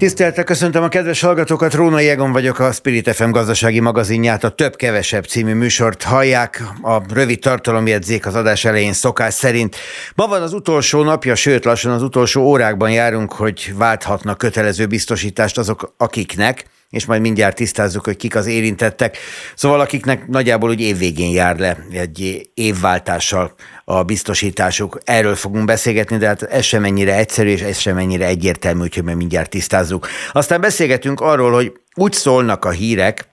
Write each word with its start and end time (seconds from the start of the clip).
Tiszteltek, 0.00 0.44
köszöntöm 0.44 0.82
a 0.82 0.88
kedves 0.88 1.20
hallgatókat, 1.20 1.74
Róna 1.74 2.00
Jegon 2.00 2.32
vagyok, 2.32 2.58
a 2.58 2.72
Spirit 2.72 3.14
FM 3.14 3.30
gazdasági 3.30 3.80
magazinját, 3.80 4.44
a 4.44 4.48
Több-Kevesebb 4.48 5.24
című 5.24 5.54
műsort 5.54 6.02
hallják, 6.02 6.62
a 6.82 7.14
rövid 7.14 7.38
tartalomjegyzék 7.38 8.26
az 8.26 8.34
adás 8.34 8.64
elején 8.64 8.92
szokás 8.92 9.34
szerint. 9.34 9.76
Ma 10.14 10.26
van 10.26 10.42
az 10.42 10.52
utolsó 10.52 11.02
napja, 11.02 11.34
sőt 11.34 11.64
lassan 11.64 11.92
az 11.92 12.02
utolsó 12.02 12.42
órákban 12.42 12.90
járunk, 12.90 13.32
hogy 13.32 13.74
válthatnak 13.76 14.38
kötelező 14.38 14.86
biztosítást 14.86 15.58
azok, 15.58 15.94
akiknek, 15.96 16.64
és 16.90 17.04
majd 17.06 17.20
mindjárt 17.20 17.56
tisztázzuk, 17.56 18.04
hogy 18.04 18.16
kik 18.16 18.34
az 18.34 18.46
érintettek. 18.46 19.16
Szóval 19.54 19.80
akiknek 19.80 20.26
nagyjából 20.26 20.70
úgy 20.70 20.80
évvégén 20.80 21.30
jár 21.30 21.58
le 21.58 21.78
egy 21.92 22.50
évváltással 22.54 23.54
a 23.84 24.02
biztosításuk. 24.02 24.98
Erről 25.04 25.34
fogunk 25.34 25.64
beszélgetni, 25.64 26.16
de 26.16 26.26
hát 26.26 26.42
ez 26.42 26.64
sem 26.64 26.84
ennyire 26.84 27.16
egyszerű, 27.16 27.50
és 27.50 27.60
ez 27.60 27.78
sem 27.78 27.96
ennyire 27.96 28.26
egyértelmű, 28.26 28.82
úgyhogy 28.82 29.04
majd 29.04 29.16
mindjárt 29.16 29.50
tisztázzuk. 29.50 30.08
Aztán 30.32 30.60
beszélgetünk 30.60 31.20
arról, 31.20 31.52
hogy 31.52 31.72
úgy 31.94 32.12
szólnak 32.12 32.64
a 32.64 32.70
hírek, 32.70 33.28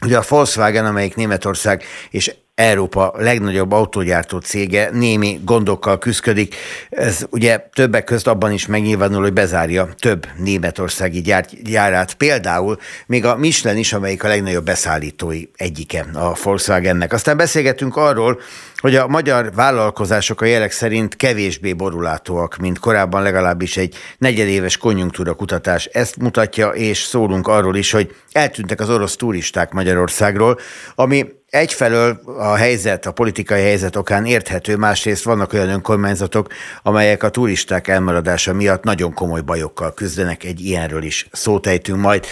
hogy 0.00 0.12
a 0.12 0.24
Volkswagen, 0.28 0.86
amelyik 0.86 1.14
Németország 1.14 1.84
és 2.10 2.34
Európa 2.58 3.12
legnagyobb 3.16 3.72
autógyártó 3.72 4.38
cége 4.38 4.90
némi 4.92 5.40
gondokkal 5.44 5.98
küzdik. 5.98 6.54
Ez 6.90 7.26
ugye 7.30 7.68
többek 7.72 8.04
közt 8.04 8.26
abban 8.26 8.52
is 8.52 8.66
megnyilvánul, 8.66 9.22
hogy 9.22 9.32
bezárja 9.32 9.88
több 9.98 10.26
németországi 10.36 11.20
gyár, 11.20 11.46
gyárát. 11.62 12.14
Például 12.14 12.78
még 13.06 13.24
a 13.24 13.36
Michelin 13.36 13.78
is, 13.78 13.92
amelyik 13.92 14.24
a 14.24 14.28
legnagyobb 14.28 14.64
beszállítói 14.64 15.42
egyike 15.56 16.06
a 16.12 16.36
Volkswagennek. 16.42 17.12
Aztán 17.12 17.36
beszélgetünk 17.36 17.96
arról, 17.96 18.40
hogy 18.76 18.96
a 18.96 19.08
magyar 19.08 19.54
vállalkozások 19.54 20.40
a 20.40 20.44
jelek 20.44 20.70
szerint 20.70 21.16
kevésbé 21.16 21.72
borulátóak, 21.72 22.56
mint 22.56 22.78
korábban 22.78 23.22
legalábbis 23.22 23.76
egy 23.76 23.96
negyedéves 24.18 24.76
konjunktúra 24.76 25.34
kutatás 25.34 25.84
ezt 25.84 26.16
mutatja, 26.16 26.68
és 26.68 26.98
szólunk 26.98 27.48
arról 27.48 27.76
is, 27.76 27.90
hogy 27.90 28.14
eltűntek 28.32 28.80
az 28.80 28.90
orosz 28.90 29.16
turisták 29.16 29.72
Magyarországról, 29.72 30.58
ami 30.94 31.36
egyfelől 31.50 32.20
a 32.38 32.54
helyzet, 32.54 33.06
a 33.06 33.12
politikai 33.12 33.62
helyzet 33.62 33.96
okán 33.96 34.24
érthető, 34.24 34.76
másrészt 34.76 35.24
vannak 35.24 35.52
olyan 35.52 35.68
önkormányzatok, 35.68 36.48
amelyek 36.82 37.22
a 37.22 37.30
turisták 37.30 37.88
elmaradása 37.88 38.52
miatt 38.52 38.84
nagyon 38.84 39.14
komoly 39.14 39.40
bajokkal 39.40 39.94
küzdenek, 39.94 40.44
egy 40.44 40.60
ilyenről 40.60 41.02
is 41.02 41.28
szót 41.32 41.66
ejtünk 41.66 42.00
majd. 42.00 42.26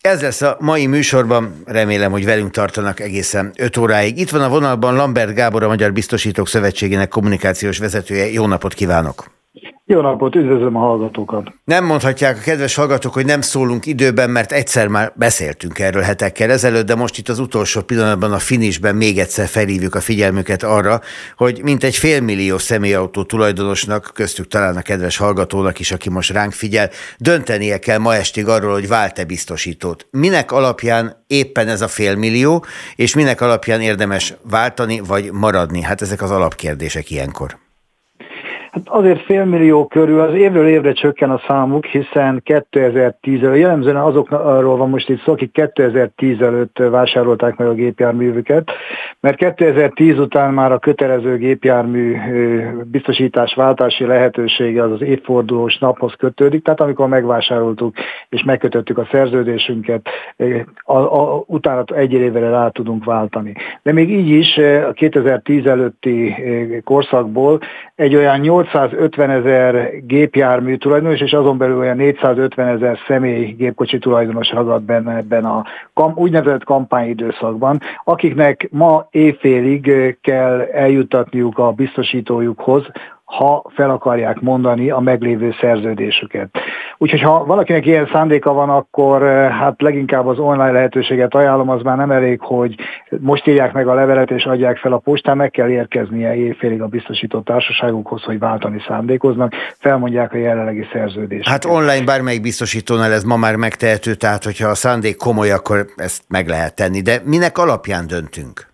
Ez 0.00 0.20
lesz 0.20 0.42
a 0.42 0.56
mai 0.60 0.86
műsorban, 0.86 1.62
remélem, 1.66 2.10
hogy 2.10 2.24
velünk 2.24 2.50
tartanak 2.50 3.00
egészen 3.00 3.52
5 3.56 3.76
óráig. 3.76 4.18
Itt 4.18 4.30
van 4.30 4.42
a 4.42 4.48
vonalban 4.48 4.94
Lambert 4.94 5.34
Gábor, 5.34 5.62
a 5.62 5.68
Magyar 5.68 5.92
Biztosítók 5.92 6.48
Szövetségének 6.48 7.08
kommunikációs 7.08 7.78
vezetője. 7.78 8.30
Jó 8.30 8.46
napot 8.46 8.74
kívánok! 8.74 9.39
Jó 9.90 10.00
napot, 10.00 10.34
üdvözlöm 10.34 10.76
a 10.76 10.78
hallgatókat! 10.78 11.52
Nem 11.64 11.84
mondhatják 11.84 12.36
a 12.36 12.40
kedves 12.40 12.74
hallgatók, 12.74 13.12
hogy 13.12 13.24
nem 13.24 13.40
szólunk 13.40 13.86
időben, 13.86 14.30
mert 14.30 14.52
egyszer 14.52 14.88
már 14.88 15.12
beszéltünk 15.16 15.78
erről 15.78 16.02
hetekkel 16.02 16.50
ezelőtt, 16.50 16.86
de 16.86 16.94
most 16.94 17.18
itt 17.18 17.28
az 17.28 17.38
utolsó 17.38 17.80
pillanatban 17.80 18.32
a 18.32 18.38
finisben 18.38 18.96
még 18.96 19.18
egyszer 19.18 19.46
felhívjuk 19.46 19.94
a 19.94 20.00
figyelmüket 20.00 20.62
arra, 20.62 21.00
hogy 21.36 21.60
mint 21.62 21.84
egy 21.84 21.96
félmillió 21.96 22.58
személyautó 22.58 23.22
tulajdonosnak, 23.22 24.10
köztük 24.14 24.46
talán 24.46 24.76
a 24.76 24.82
kedves 24.82 25.16
hallgatónak 25.16 25.78
is, 25.78 25.92
aki 25.92 26.10
most 26.10 26.32
ránk 26.32 26.52
figyel, 26.52 26.90
döntenie 27.18 27.78
kell 27.78 27.98
ma 27.98 28.14
estig 28.14 28.48
arról, 28.48 28.72
hogy 28.72 28.88
vált-e 28.88 29.24
biztosítót. 29.24 30.06
Minek 30.10 30.52
alapján 30.52 31.24
éppen 31.26 31.68
ez 31.68 31.80
a 31.80 31.88
félmillió, 31.88 32.64
és 32.96 33.14
minek 33.14 33.40
alapján 33.40 33.80
érdemes 33.80 34.34
váltani 34.50 35.00
vagy 35.06 35.32
maradni? 35.32 35.82
Hát 35.82 36.02
ezek 36.02 36.22
az 36.22 36.30
alapkérdések 36.30 37.10
ilyenkor. 37.10 37.58
Hát 38.70 38.88
azért 38.88 39.24
félmillió 39.24 39.86
körül 39.86 40.20
az 40.20 40.34
évről 40.34 40.66
évre 40.66 40.92
csökken 40.92 41.30
a 41.30 41.40
számuk, 41.46 41.84
hiszen 41.86 42.40
2010 42.44 43.42
előtt, 43.42 43.58
jellemzően 43.58 43.96
azokról 43.96 44.76
van 44.76 44.88
most 44.88 45.08
itt 45.08 45.22
szó, 45.22 45.32
akik 45.32 45.52
2010 45.52 46.40
előtt 46.40 46.78
vásárolták 46.78 47.56
meg 47.56 47.68
a 47.68 47.72
gépjárművüket, 47.72 48.70
mert 49.20 49.36
2010 49.36 50.18
után 50.18 50.54
már 50.54 50.72
a 50.72 50.78
kötelező 50.78 51.36
gépjármű 51.36 52.16
biztosítás 52.84 53.54
váltási 53.54 54.04
lehetősége 54.04 54.82
az 54.82 54.90
az 54.90 55.00
évfordulós 55.02 55.78
naphoz 55.78 56.14
kötődik, 56.18 56.64
tehát 56.64 56.80
amikor 56.80 57.08
megvásároltuk 57.08 57.96
és 58.28 58.42
megkötöttük 58.42 58.98
a 58.98 59.08
szerződésünket, 59.10 60.08
a, 60.84 60.96
a, 60.96 61.44
utána 61.46 61.84
egy 61.84 62.12
évre 62.12 62.50
rá 62.50 62.68
tudunk 62.68 63.04
váltani. 63.04 63.54
De 63.82 63.92
még 63.92 64.10
így 64.10 64.28
is 64.28 64.56
a 64.88 64.92
2010 64.92 65.66
előtti 65.66 66.34
korszakból 66.84 67.60
egy 67.94 68.14
olyan 68.14 68.38
850 68.38 69.30
ezer 69.30 69.90
gépjármű 70.06 70.76
tulajdonos, 70.76 71.20
és 71.20 71.32
azon 71.32 71.58
belül 71.58 71.78
olyan 71.78 71.96
450 71.96 72.68
ezer 72.68 72.98
személy 73.06 73.54
gépkocsi 73.58 73.98
tulajdonos 73.98 74.50
ragad 74.50 74.82
benne 74.82 75.16
ebben 75.16 75.44
a 75.44 75.64
kam, 75.94 76.12
úgynevezett 76.16 76.64
kampányidőszakban, 76.64 77.80
akiknek 78.04 78.68
ma 78.70 79.08
évfélig 79.10 80.16
kell 80.20 80.60
eljutatniuk 80.72 81.58
a 81.58 81.72
biztosítójukhoz 81.72 82.86
ha 83.30 83.64
fel 83.74 83.90
akarják 83.90 84.40
mondani 84.40 84.90
a 84.90 84.98
meglévő 84.98 85.54
szerződésüket. 85.60 86.48
Úgyhogy 86.98 87.20
ha 87.20 87.44
valakinek 87.44 87.86
ilyen 87.86 88.08
szándéka 88.12 88.52
van, 88.52 88.70
akkor 88.70 89.22
hát 89.50 89.82
leginkább 89.82 90.26
az 90.26 90.38
online 90.38 90.70
lehetőséget 90.70 91.34
ajánlom, 91.34 91.68
az 91.68 91.82
már 91.82 91.96
nem 91.96 92.10
elég, 92.10 92.40
hogy 92.40 92.74
most 93.20 93.46
írják 93.46 93.72
meg 93.72 93.88
a 93.88 93.94
levelet 93.94 94.30
és 94.30 94.44
adják 94.44 94.76
fel 94.76 94.92
a 94.92 94.98
postán, 94.98 95.36
meg 95.36 95.50
kell 95.50 95.68
érkeznie 95.68 96.34
évfélig 96.34 96.82
a 96.82 96.86
biztosított 96.86 97.44
társaságukhoz, 97.44 98.22
hogy 98.22 98.38
váltani 98.38 98.82
szándékoznak, 98.88 99.52
felmondják 99.78 100.32
a 100.32 100.36
jelenlegi 100.36 100.86
szerződést. 100.92 101.48
Hát 101.48 101.64
online 101.64 102.04
bármelyik 102.04 102.40
biztosítónál 102.40 103.12
ez 103.12 103.24
ma 103.24 103.36
már 103.36 103.56
megtehető, 103.56 104.14
tehát 104.14 104.44
hogyha 104.44 104.68
a 104.68 104.74
szándék 104.74 105.16
komoly, 105.16 105.50
akkor 105.50 105.86
ezt 105.96 106.22
meg 106.28 106.48
lehet 106.48 106.74
tenni. 106.74 107.00
De 107.00 107.20
minek 107.24 107.58
alapján 107.58 108.06
döntünk? 108.06 108.69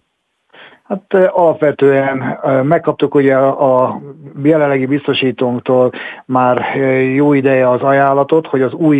Hát 0.89 1.15
alapvetően 1.31 2.39
megkaptuk 2.63 3.15
ugye 3.15 3.37
a 3.37 4.01
jelenlegi 4.43 4.87
biztosítónktól 4.87 5.93
már 6.27 6.77
jó 7.15 7.33
ideje 7.33 7.71
az 7.71 7.81
ajánlatot, 7.81 8.47
hogy 8.47 8.63
az 8.63 8.73
új 8.73 8.99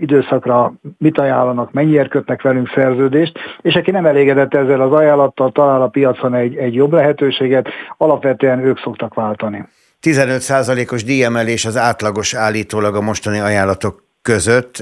időszakra 0.00 0.72
mit 0.98 1.18
ajánlanak, 1.18 1.72
mennyiért 1.72 2.08
kötnek 2.08 2.42
velünk 2.42 2.70
szerződést, 2.74 3.38
és 3.62 3.74
aki 3.74 3.90
nem 3.90 4.06
elégedett 4.06 4.54
ezzel 4.54 4.80
az 4.80 4.92
ajánlattal, 4.92 5.52
talál 5.52 5.82
a 5.82 5.88
piacon 5.88 6.34
egy, 6.34 6.56
egy 6.56 6.74
jobb 6.74 6.92
lehetőséget, 6.92 7.68
alapvetően 7.96 8.58
ők 8.58 8.78
szoktak 8.78 9.14
váltani. 9.14 9.64
15%-os 10.02 11.04
díjemelés 11.04 11.64
az 11.64 11.76
átlagos 11.76 12.34
állítólag 12.34 12.94
a 12.94 13.00
mostani 13.00 13.38
ajánlatok 13.38 14.03
között 14.24 14.78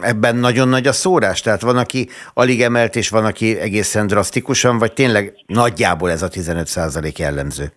ebben 0.00 0.36
nagyon 0.36 0.68
nagy 0.68 0.86
a 0.86 0.92
szórás? 0.92 1.40
Tehát 1.40 1.60
van, 1.60 1.76
aki 1.76 2.08
alig 2.34 2.62
emelt, 2.62 2.96
és 2.96 3.08
van, 3.08 3.24
aki 3.24 3.58
egészen 3.58 4.06
drasztikusan, 4.06 4.78
vagy 4.78 4.92
tényleg 4.92 5.34
nagyjából 5.46 6.10
ez 6.10 6.22
a 6.22 6.28
15% 6.28 7.16
jellemző? 7.16 7.72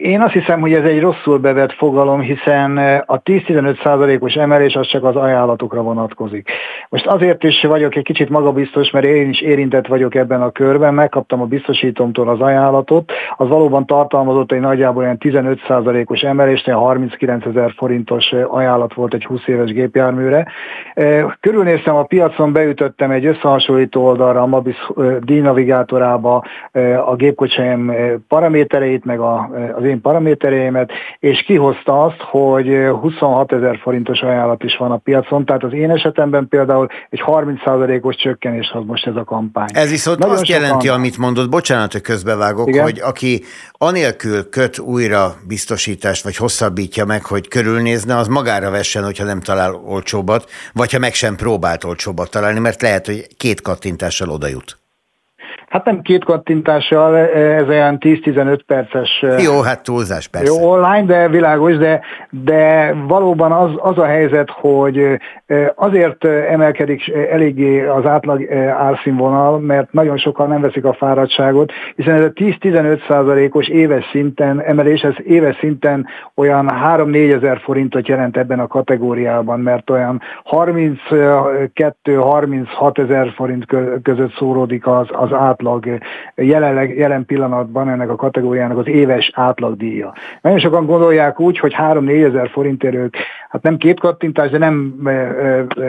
Én 0.00 0.20
azt 0.20 0.32
hiszem, 0.32 0.60
hogy 0.60 0.72
ez 0.72 0.84
egy 0.84 1.00
rosszul 1.00 1.38
bevett 1.38 1.72
fogalom, 1.72 2.20
hiszen 2.20 2.76
a 3.06 3.22
10-15 3.22 3.82
százalékos 3.82 4.34
emelés 4.34 4.74
az 4.74 4.86
csak 4.86 5.04
az 5.04 5.16
ajánlatokra 5.16 5.82
vonatkozik. 5.82 6.50
Most 6.88 7.06
azért 7.06 7.44
is 7.44 7.62
vagyok 7.62 7.96
egy 7.96 8.04
kicsit 8.04 8.28
magabiztos, 8.28 8.90
mert 8.90 9.06
én 9.06 9.28
is 9.28 9.40
érintett 9.40 9.86
vagyok 9.86 10.14
ebben 10.14 10.42
a 10.42 10.50
körben, 10.50 10.94
megkaptam 10.94 11.40
a 11.40 11.44
biztosítomtól 11.44 12.28
az 12.28 12.40
ajánlatot, 12.40 13.12
az 13.36 13.48
valóban 13.48 13.86
tartalmazott 13.86 14.52
egy 14.52 14.60
nagyjából 14.60 15.02
olyan 15.02 15.18
15 15.18 15.60
százalékos 15.66 16.20
emelést, 16.20 16.68
olyan 16.68 16.80
39 16.80 17.46
ezer 17.46 17.72
forintos 17.76 18.32
ajánlat 18.32 18.94
volt 18.94 19.14
egy 19.14 19.24
20 19.24 19.46
éves 19.46 19.72
gépjárműre. 19.72 20.46
Körülnéztem 21.40 21.96
a 21.96 22.04
piacon, 22.04 22.52
beütöttem 22.52 23.10
egy 23.10 23.26
összehasonlító 23.26 24.04
oldalra, 24.04 24.42
a 24.42 24.46
Mabis 24.46 24.90
díjnavigátorába 25.20 26.44
a 27.06 27.14
gépkocsaim 27.14 27.92
paramétereit, 28.28 29.04
meg 29.04 29.20
a, 29.20 29.37
az 29.76 29.84
én 29.84 30.00
paramétereimet, 30.00 30.90
és 31.18 31.42
kihozta 31.46 32.04
azt, 32.04 32.20
hogy 32.20 32.68
26 33.00 33.52
ezer 33.52 33.78
forintos 33.82 34.20
ajánlat 34.20 34.62
is 34.62 34.76
van 34.76 34.90
a 34.90 34.96
piacon, 34.96 35.44
tehát 35.44 35.64
az 35.64 35.72
én 35.72 35.90
esetemben 35.90 36.48
például 36.48 36.86
egy 37.10 37.22
30%-os 37.26 38.16
csökkenés 38.16 38.70
az 38.74 38.82
most 38.86 39.06
ez 39.06 39.16
a 39.16 39.24
kampány. 39.24 39.68
Ez 39.72 39.90
viszont 39.90 40.18
Nagyon 40.18 40.34
azt 40.34 40.48
jelenti, 40.48 40.88
amit 40.88 41.18
mondott, 41.18 41.48
bocsánat, 41.48 41.92
hogy 41.92 42.00
közbevágok, 42.00 42.68
Igen? 42.68 42.82
hogy 42.82 43.00
aki 43.00 43.42
anélkül 43.72 44.48
köt 44.48 44.78
újra 44.78 45.34
biztosítást, 45.46 46.24
vagy 46.24 46.36
hosszabbítja 46.36 47.04
meg, 47.04 47.24
hogy 47.24 47.48
körülnézne, 47.48 48.16
az 48.16 48.28
magára 48.28 48.70
vessen, 48.70 49.04
hogyha 49.04 49.24
nem 49.24 49.40
talál 49.40 49.74
olcsóbbat, 49.74 50.50
vagy 50.72 50.92
ha 50.92 50.98
meg 50.98 51.14
sem 51.14 51.36
próbált 51.36 51.84
olcsóbbat 51.84 52.30
találni, 52.30 52.58
mert 52.58 52.82
lehet, 52.82 53.06
hogy 53.06 53.26
két 53.36 53.60
kattintással 53.60 54.28
oda 54.28 54.46
jut. 54.46 54.78
Hát 55.68 55.84
nem 55.84 56.02
két 56.02 56.24
kattintással, 56.24 57.16
ez 57.16 57.68
olyan 57.68 57.98
10-15 58.00 58.60
perces. 58.66 59.24
Jó, 59.38 59.60
hát 59.60 59.82
túlzás 59.82 60.28
persze. 60.28 60.52
Jó, 60.52 60.70
online, 60.70 61.04
de 61.04 61.28
világos, 61.28 61.76
de, 61.76 62.00
de 62.30 62.94
valóban 63.06 63.52
az, 63.52 63.70
az 63.76 63.98
a 63.98 64.04
helyzet, 64.04 64.50
hogy 64.50 65.18
azért 65.74 66.24
emelkedik 66.24 67.12
eléggé 67.30 67.86
az 67.86 68.06
átlag 68.06 68.52
árszínvonal, 68.78 69.58
mert 69.58 69.92
nagyon 69.92 70.16
sokan 70.16 70.48
nem 70.48 70.60
veszik 70.60 70.84
a 70.84 70.92
fáradtságot, 70.92 71.72
hiszen 71.96 72.14
ez 72.14 72.22
a 72.22 72.32
10-15 72.32 73.06
százalékos 73.08 73.68
éves 73.68 74.04
szinten 74.10 74.62
emelés, 74.62 75.00
ez 75.00 75.14
éves 75.24 75.56
szinten 75.56 76.06
olyan 76.34 76.70
3-4 76.84 77.34
ezer 77.34 77.60
forintot 77.60 78.08
jelent 78.08 78.36
ebben 78.36 78.60
a 78.60 78.66
kategóriában, 78.66 79.60
mert 79.60 79.90
olyan 79.90 80.20
32-36 80.50 82.98
ezer 82.98 83.32
forint 83.34 83.66
között 84.02 84.34
szóródik 84.38 84.86
az, 84.86 85.06
az 85.10 85.32
átlag 85.58 85.98
jelenleg, 86.34 86.96
jelen 86.96 87.24
pillanatban 87.24 87.88
ennek 87.88 88.10
a 88.10 88.16
kategóriának 88.16 88.78
az 88.78 88.86
éves 88.86 89.30
átlagdíja. 89.34 90.14
Nagyon 90.42 90.58
sokan 90.58 90.86
gondolják 90.86 91.40
úgy, 91.40 91.58
hogy 91.58 91.74
3-4 91.78 92.28
ezer 92.28 92.50
forintért 92.50 92.94
ők, 92.94 93.16
hát 93.48 93.62
nem 93.62 93.76
két 93.76 94.00
kattintás, 94.00 94.50
de 94.50 94.58
nem 94.58 94.94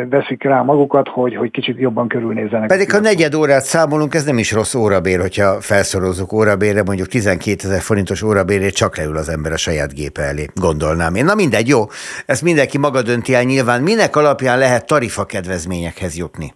veszik 0.10 0.44
rá 0.44 0.62
magukat, 0.62 1.08
hogy, 1.08 1.36
hogy 1.36 1.52
kicsit 1.52 1.80
jobban 1.80 2.08
körülnézzenek. 2.08 2.68
Pedig 2.68 2.92
ha 2.92 3.00
negyed 3.00 3.36
órát 3.36 3.64
számolunk, 3.64 4.14
ez 4.14 4.26
nem 4.26 4.38
is 4.38 4.52
rossz 4.52 4.74
órabér, 4.74 5.20
hogyha 5.20 5.62
felszorozunk 5.62 6.34
órabérre, 6.34 6.84
mondjuk 6.84 7.08
12 7.08 7.56
ezer 7.64 7.82
forintos 7.82 8.24
órabérért 8.24 8.76
csak 8.76 8.98
leül 8.98 9.18
az 9.18 9.30
ember 9.30 9.52
a 9.52 9.58
saját 9.58 9.94
gépe 9.94 10.22
elé, 10.22 10.46
gondolnám 10.56 11.16
én. 11.16 11.26
Na 11.26 11.36
mindegy, 11.36 11.68
jó, 11.68 11.86
ezt 12.26 12.42
mindenki 12.42 12.78
maga 12.78 13.02
dönti 13.02 13.34
el 13.34 13.44
nyilván. 13.44 13.82
Minek 13.82 14.16
alapján 14.16 14.58
lehet 14.58 14.88
tarifa 14.88 15.26
kedvezményekhez 15.26 16.18
jutni? 16.18 16.54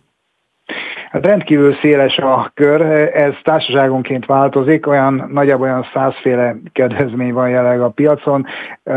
Hát 1.14 1.26
rendkívül 1.26 1.74
széles 1.74 2.18
a 2.18 2.52
kör, 2.54 2.82
ez 3.14 3.34
társaságonként 3.44 4.26
változik, 4.26 4.88
olyan 4.88 5.30
nagyjából 5.34 5.68
olyan 5.68 5.88
százféle 5.94 6.56
kedvezmény 6.72 7.34
van 7.34 7.50
jelenleg 7.50 7.82
a 7.82 7.90
piacon, 7.90 8.46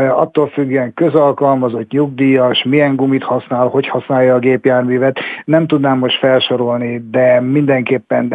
attól 0.09 0.47
függően 0.47 0.93
közalkalmazott, 0.93 1.91
nyugdíjas, 1.91 2.63
milyen 2.63 2.95
gumit 2.95 3.23
használ, 3.23 3.67
hogy 3.67 3.87
használja 3.87 4.33
a 4.33 4.39
gépjárművet, 4.39 5.19
nem 5.45 5.67
tudnám 5.67 5.97
most 5.97 6.19
felsorolni, 6.19 7.03
de 7.11 7.41
mindenképpen, 7.41 8.33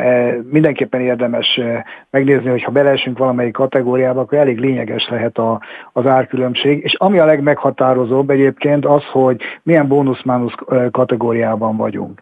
mindenképpen 0.50 1.00
érdemes 1.00 1.60
megnézni, 2.10 2.50
hogy 2.50 2.62
ha 2.62 2.70
beleesünk 2.70 3.18
valamelyik 3.18 3.52
kategóriába, 3.52 4.20
akkor 4.20 4.38
elég 4.38 4.58
lényeges 4.58 5.08
lehet 5.08 5.38
a, 5.38 5.60
az 5.92 6.06
árkülönbség, 6.06 6.84
és 6.84 6.94
ami 6.94 7.18
a 7.18 7.24
legmeghatározóbb 7.24 8.30
egyébként 8.30 8.86
az, 8.86 9.04
hogy 9.04 9.42
milyen 9.62 9.88
bónusz-mánusz 9.88 10.54
kategóriában 10.90 11.76
vagyunk. 11.76 12.20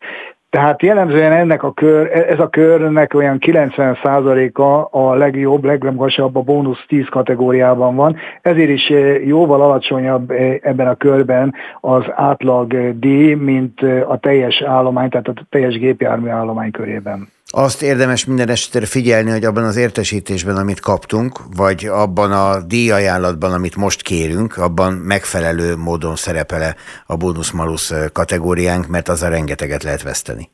Tehát 0.50 0.82
jellemzően 0.82 1.32
ennek 1.32 1.62
a 1.62 1.72
kör, 1.72 2.10
ez 2.28 2.38
a 2.38 2.48
körnek 2.48 3.14
olyan 3.14 3.38
90%-a 3.40 4.98
a 4.98 5.14
legjobb, 5.14 5.64
legmagasabb 5.64 6.36
a 6.36 6.40
bónusz 6.40 6.84
10 6.86 7.06
kategóriában 7.10 7.94
van, 7.94 8.16
ezért 8.42 8.70
is 8.70 8.88
eh, 8.88 9.26
jóval 9.26 9.62
alacsonyabb 9.62 10.30
eh, 10.30 10.58
ebben 10.62 10.86
a 10.86 10.94
körben 10.94 11.54
az 11.80 12.04
átlag 12.14 12.98
díj, 12.98 13.34
mint 13.34 13.82
a 14.08 14.18
teljes 14.18 14.62
állomány, 14.62 15.08
tehát 15.08 15.28
a 15.28 15.34
teljes 15.50 15.78
gépjármű 15.78 16.28
állomány 16.28 16.70
körében. 16.70 17.28
Azt 17.52 17.82
érdemes 17.82 18.24
minden 18.24 18.48
esetre 18.48 18.86
figyelni, 18.86 19.30
hogy 19.30 19.44
abban 19.44 19.64
az 19.64 19.76
értesítésben, 19.76 20.56
amit 20.56 20.80
kaptunk, 20.80 21.40
vagy 21.56 21.86
abban 21.86 22.32
a 22.32 22.60
díjajánlatban, 22.62 23.52
amit 23.52 23.76
most 23.76 24.02
kérünk, 24.02 24.56
abban 24.56 24.92
megfelelő 24.92 25.76
módon 25.76 26.16
szerepele 26.16 26.76
a 27.06 27.16
bónusz-malusz 27.16 27.92
kategóriánk, 28.12 28.86
mert 28.86 29.08
az 29.08 29.22
a 29.22 29.28
rengeteget 29.28 29.82
lehet 29.82 30.02
veszteni. 30.02 30.50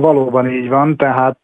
Valóban 0.00 0.50
így 0.50 0.68
van, 0.68 0.96
tehát 0.96 1.38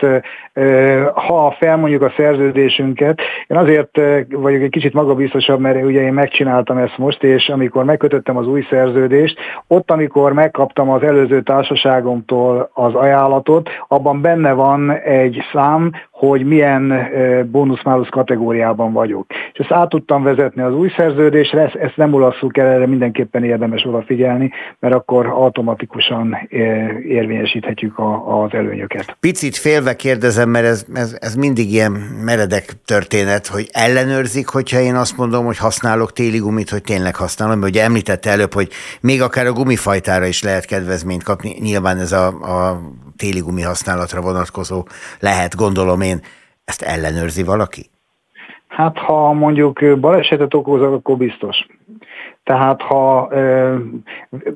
ha 1.15 1.57
felmondjuk 1.59 2.03
a 2.03 2.13
szerződésünket, 2.17 3.21
én 3.47 3.57
azért 3.57 4.01
vagyok 4.31 4.63
egy 4.63 4.71
kicsit 4.71 4.93
magabiztosabb, 4.93 5.61
mert 5.61 5.85
ugye 5.85 6.01
én 6.01 6.13
megcsináltam 6.13 6.77
ezt 6.77 6.99
most, 6.99 7.23
és 7.23 7.49
amikor 7.49 7.85
megkötöttem 7.85 8.37
az 8.37 8.47
új 8.47 8.67
szerződést, 8.71 9.39
ott, 9.67 9.91
amikor 9.91 10.33
megkaptam 10.33 10.91
az 10.91 11.03
előző 11.03 11.43
társaságomtól 11.43 12.71
az 12.73 12.95
ajánlatot, 12.95 13.69
abban 13.89 14.21
benne 14.21 14.53
van 14.53 14.91
egy 14.91 15.43
szám, 15.53 15.93
hogy 16.29 16.45
milyen 16.45 17.09
bónusz-málusz 17.51 18.09
kategóriában 18.09 18.93
vagyok. 18.93 19.27
És 19.53 19.59
ezt 19.59 19.73
át 19.73 19.89
tudtam 19.89 20.23
vezetni 20.23 20.63
az 20.63 20.75
új 20.75 20.91
szerződésre, 20.97 21.73
ezt, 21.81 21.97
nem 21.97 22.15
olasszuk 22.15 22.57
el, 22.57 22.67
erre 22.67 22.87
mindenképpen 22.87 23.45
érdemes 23.45 23.87
odafigyelni, 23.87 24.51
mert 24.79 24.95
akkor 24.95 25.27
automatikusan 25.27 26.37
érvényesíthetjük 27.09 27.99
a, 27.99 28.43
az 28.43 28.55
előnyöket. 28.55 29.17
Picit 29.21 29.57
félve 29.57 29.97
kérdezem, 29.97 30.49
mert 30.49 30.67
ez, 30.67 30.87
ez, 30.95 31.17
ez 31.21 31.35
mindig 31.35 31.73
ilyen 31.73 31.93
meredek 32.25 32.65
történet, 32.85 33.47
hogy 33.47 33.69
ellenőrzik, 33.73 34.49
hogyha 34.49 34.81
én 34.81 34.95
azt 34.95 35.17
mondom, 35.17 35.45
hogy 35.45 35.59
használok 35.59 36.13
téli 36.13 36.39
gumit, 36.39 36.71
hogy 36.71 36.83
tényleg 36.83 37.17
használom, 37.17 37.59
mert 37.59 37.73
ugye 37.73 37.83
említette 37.83 38.31
előbb, 38.31 38.53
hogy 38.53 38.69
még 39.01 39.23
akár 39.23 39.47
a 39.47 39.53
gumifajtára 39.53 40.27
is 40.27 40.43
lehet 40.43 40.65
kedvezményt 40.65 41.23
kapni, 41.23 41.57
nyilván 41.61 41.99
ez 41.99 42.13
a, 42.13 42.27
a 42.27 42.81
téli 43.17 43.41
gumi 43.41 43.63
használatra 43.63 44.21
vonatkozó 44.21 44.87
lehet, 45.21 45.57
gondolom 45.57 46.01
én. 46.01 46.14
Ezt 46.65 46.83
ellenőrzi 46.83 47.43
valaki? 47.43 47.91
Hát 48.69 48.99
ha 48.99 49.33
mondjuk 49.33 49.99
balesetet 50.01 50.55
okoz, 50.55 50.83
akkor 50.83 51.17
biztos. 51.17 51.67
Tehát 52.45 52.83
ha 52.83 53.31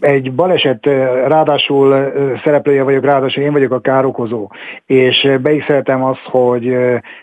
egy 0.00 0.32
baleset, 0.32 0.86
ráadásul 1.26 2.12
szereplője 2.44 2.82
vagyok, 2.82 3.04
ráadásul 3.04 3.42
én 3.42 3.52
vagyok 3.52 3.72
a 3.72 3.80
károkozó, 3.80 4.50
és 4.86 5.28
beigszeltem 5.42 6.04
azt, 6.04 6.24
hogy 6.24 6.76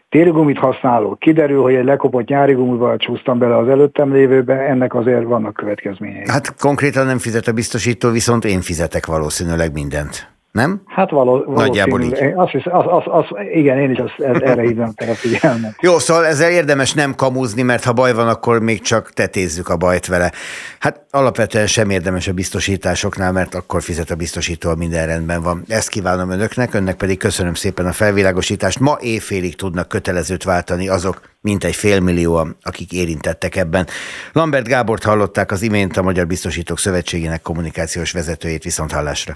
téli 0.09 0.29
gumit 0.29 0.57
használok, 0.57 1.19
kiderül, 1.19 1.61
hogy 1.61 1.73
egy 1.73 1.85
lekopott 1.85 2.27
nyári 2.27 2.53
gumival 2.53 2.97
csúsztam 2.97 3.39
bele 3.39 3.57
az 3.57 3.67
előttem 3.67 4.13
lévőbe, 4.13 4.53
ennek 4.53 4.95
azért 4.95 5.23
vannak 5.23 5.53
következményei. 5.53 6.29
Hát 6.29 6.55
konkrétan 6.59 7.05
nem 7.05 7.17
fizet 7.17 7.47
a 7.47 7.53
biztosító, 7.53 8.09
viszont 8.09 8.45
én 8.45 8.61
fizetek 8.61 9.05
valószínűleg 9.05 9.73
mindent 9.73 10.34
nem? 10.55 10.81
Hát 10.85 11.09
való, 11.09 11.53
Nagyjából 11.53 12.01
így. 12.01 12.33
Azt 12.35 12.51
hisz, 12.51 12.65
az, 12.65 12.83
az, 12.87 13.03
az, 13.05 13.25
igen, 13.53 13.77
én 13.77 13.91
is 13.91 13.97
azt, 13.97 14.19
erre 14.19 14.61
hívnám 14.61 14.91
fel 14.95 15.09
a 15.09 15.13
figyelmet. 15.13 15.75
Jó, 15.81 15.99
szóval 15.99 16.25
ezzel 16.25 16.51
érdemes 16.51 16.93
nem 16.93 17.15
kamuzni, 17.15 17.61
mert 17.61 17.83
ha 17.83 17.93
baj 17.93 18.13
van, 18.13 18.27
akkor 18.27 18.61
még 18.61 18.81
csak 18.81 19.11
tetézzük 19.11 19.69
a 19.69 19.77
bajt 19.77 20.07
vele. 20.07 20.31
Hát 20.79 21.05
alapvetően 21.11 21.67
sem 21.67 21.89
érdemes 21.89 22.27
a 22.27 22.33
biztosításoknál, 22.33 23.31
mert 23.31 23.55
akkor 23.55 23.81
fizet 23.81 24.09
a 24.09 24.15
biztosító, 24.15 24.75
minden 24.75 25.07
rendben 25.07 25.41
van. 25.41 25.63
Ezt 25.67 25.89
kívánom 25.89 26.29
önöknek, 26.29 26.73
önnek 26.73 26.95
pedig 26.95 27.17
köszönöm 27.17 27.53
szépen 27.53 27.85
a 27.85 27.91
felvilágosítást. 27.91 28.79
Ma 28.79 28.97
éjfélig 29.01 29.55
tudnak 29.55 29.87
kötelezőt 29.87 30.43
váltani 30.43 30.87
azok, 30.87 31.21
mint 31.41 31.63
egy 31.63 31.75
félmillióan, 31.75 32.57
akik 32.61 32.91
érintettek 32.91 33.55
ebben. 33.55 33.87
Lambert 34.33 34.67
Gábort 34.67 35.03
hallották 35.03 35.51
az 35.51 35.61
imént 35.61 35.97
a 35.97 36.01
Magyar 36.01 36.27
Biztosítók 36.27 36.79
Szövetségének 36.79 37.41
kommunikációs 37.41 38.11
vezetőjét 38.11 38.63
viszont 38.63 38.91
hallásra. 38.91 39.35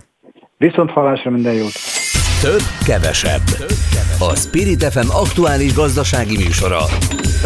Viszont 0.61 0.91
hallásra 0.91 1.31
minden 1.31 1.53
jót! 1.53 1.71
Több, 2.41 2.61
kevesebb. 2.85 3.41
A 4.19 4.35
Spirit 4.35 4.83
FM 4.83 5.09
aktuális 5.09 5.73
gazdasági 5.73 6.37
műsora. 6.37 6.79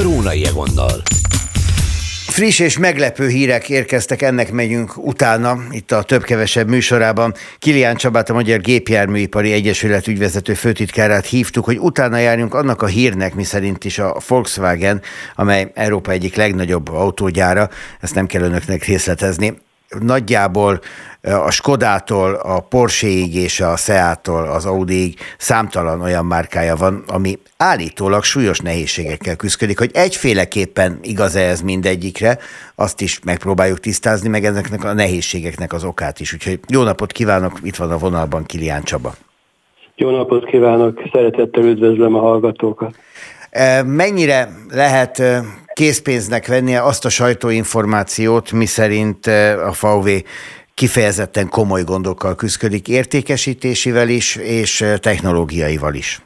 Rónai 0.01 0.45
Egonnal. 0.45 1.01
Friss 2.27 2.59
és 2.59 2.77
meglepő 2.77 3.27
hírek 3.27 3.69
érkeztek, 3.69 4.21
ennek 4.21 4.51
megyünk 4.51 4.93
utána, 4.97 5.57
itt 5.71 5.91
a 5.91 6.03
több-kevesebb 6.03 6.69
műsorában. 6.69 7.33
Kilián 7.59 7.95
Csabát, 7.95 8.29
a 8.29 8.33
Magyar 8.33 8.59
Gépjárműipari 8.59 9.51
Egyesület 9.51 10.07
ügyvezető 10.07 10.53
főtitkárát 10.53 11.25
hívtuk, 11.25 11.65
hogy 11.65 11.77
utána 11.79 12.17
járjunk 12.17 12.53
annak 12.53 12.81
a 12.81 12.87
hírnek, 12.87 13.35
miszerint 13.35 13.85
is 13.85 13.99
a 13.99 14.17
Volkswagen, 14.27 15.01
amely 15.35 15.71
Európa 15.73 16.11
egyik 16.11 16.35
legnagyobb 16.35 16.89
autógyára, 16.89 17.69
ezt 17.99 18.15
nem 18.15 18.25
kell 18.25 18.41
önöknek 18.41 18.83
részletezni, 18.83 19.53
nagyjából 19.99 20.79
a 21.21 21.51
Skodától, 21.51 22.33
a 22.33 22.59
Porscheig 22.59 23.35
és 23.35 23.59
a 23.59 23.75
Seattól, 23.75 24.43
az 24.43 24.65
Audiig 24.65 25.19
számtalan 25.37 26.01
olyan 26.01 26.25
márkája 26.25 26.75
van, 26.75 27.03
ami 27.07 27.39
állítólag 27.57 28.23
súlyos 28.23 28.59
nehézségekkel 28.59 29.35
küzdik, 29.35 29.77
hogy 29.77 29.91
egyféleképpen 29.93 30.99
igaz-e 31.01 31.41
ez 31.41 31.61
mindegyikre, 31.61 32.37
azt 32.75 33.01
is 33.01 33.19
megpróbáljuk 33.23 33.79
tisztázni, 33.79 34.29
meg 34.29 34.45
ezeknek 34.45 34.83
a 34.83 34.93
nehézségeknek 34.93 35.73
az 35.73 35.83
okát 35.83 36.19
is. 36.19 36.33
Úgyhogy 36.33 36.59
jó 36.67 36.83
napot 36.83 37.11
kívánok, 37.11 37.59
itt 37.61 37.75
van 37.75 37.91
a 37.91 37.97
vonalban 37.97 38.45
Kilián 38.45 38.83
Csaba. 38.83 39.13
Jó 39.95 40.09
napot 40.09 40.45
kívánok, 40.45 41.01
szeretettel 41.13 41.63
üdvözlöm 41.63 42.15
a 42.15 42.19
hallgatókat. 42.19 42.95
Mennyire 43.85 44.49
lehet 44.69 45.23
készpénznek 45.73 46.47
vennie 46.47 46.83
azt 46.83 47.05
a 47.05 47.09
sajtóinformációt, 47.09 48.51
miszerint 48.51 49.25
a 49.65 49.71
VW 49.81 50.09
kifejezetten 50.73 51.49
komoly 51.49 51.83
gondokkal 51.83 52.35
küzdik 52.35 52.87
értékesítésével 52.87 54.09
is, 54.09 54.35
és 54.35 54.85
technológiaival 54.99 55.93
is. 55.93 56.21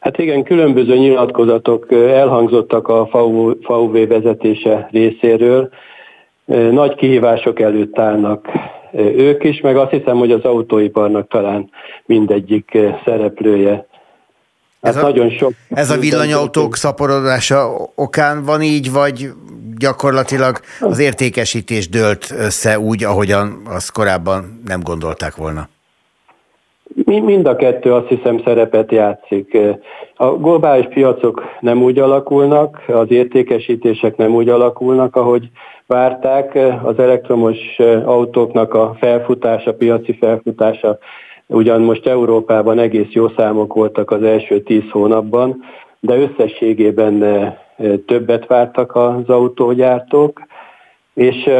Hát 0.00 0.18
igen, 0.18 0.42
különböző 0.42 0.96
nyilatkozatok 0.96 1.92
elhangzottak 1.92 2.88
a 2.88 3.08
VW 3.62 4.06
vezetése 4.06 4.88
részéről. 4.90 5.68
Nagy 6.70 6.94
kihívások 6.94 7.60
előtt 7.60 7.98
állnak 7.98 8.48
ők 8.96 9.44
is, 9.44 9.60
meg 9.60 9.76
azt 9.76 9.90
hiszem, 9.90 10.16
hogy 10.16 10.32
az 10.32 10.42
autóiparnak 10.42 11.28
talán 11.28 11.70
mindegyik 12.06 12.78
szereplője 13.04 13.86
Hát 14.84 14.94
ez 14.96 15.02
a, 15.02 15.02
nagyon 15.02 15.30
sok. 15.30 15.52
Ez 15.68 15.90
a 15.90 15.96
villanyautók 15.96 16.76
szaporodása 16.76 17.90
okán 17.94 18.44
van 18.44 18.62
így, 18.62 18.92
vagy 18.92 19.28
gyakorlatilag 19.78 20.60
az 20.80 20.98
értékesítés 20.98 21.88
dőlt 21.88 22.34
össze 22.38 22.78
úgy, 22.78 23.04
ahogyan 23.04 23.62
azt 23.66 23.92
korábban 23.92 24.60
nem 24.64 24.80
gondolták 24.82 25.36
volna? 25.36 25.68
Mind 27.04 27.46
a 27.46 27.56
kettő 27.56 27.92
azt 27.92 28.08
hiszem 28.08 28.40
szerepet 28.44 28.92
játszik. 28.92 29.58
A 30.14 30.26
globális 30.26 30.86
piacok 30.86 31.42
nem 31.60 31.82
úgy 31.82 31.98
alakulnak, 31.98 32.82
az 32.86 33.10
értékesítések 33.10 34.16
nem 34.16 34.34
úgy 34.34 34.48
alakulnak, 34.48 35.16
ahogy 35.16 35.50
várták. 35.86 36.58
Az 36.82 36.98
elektromos 36.98 37.56
autóknak 38.04 38.74
a 38.74 38.96
felfutása, 39.00 39.74
piaci 39.74 40.16
felfutása 40.20 40.98
ugyan 41.46 41.80
most 41.80 42.06
Európában 42.06 42.78
egész 42.78 43.12
jó 43.12 43.28
számok 43.28 43.74
voltak 43.74 44.10
az 44.10 44.22
első 44.22 44.60
tíz 44.62 44.90
hónapban, 44.90 45.62
de 46.00 46.16
összességében 46.16 47.24
többet 48.06 48.46
vártak 48.46 48.96
az 48.96 49.28
autógyártók, 49.28 50.40
és, 51.14 51.50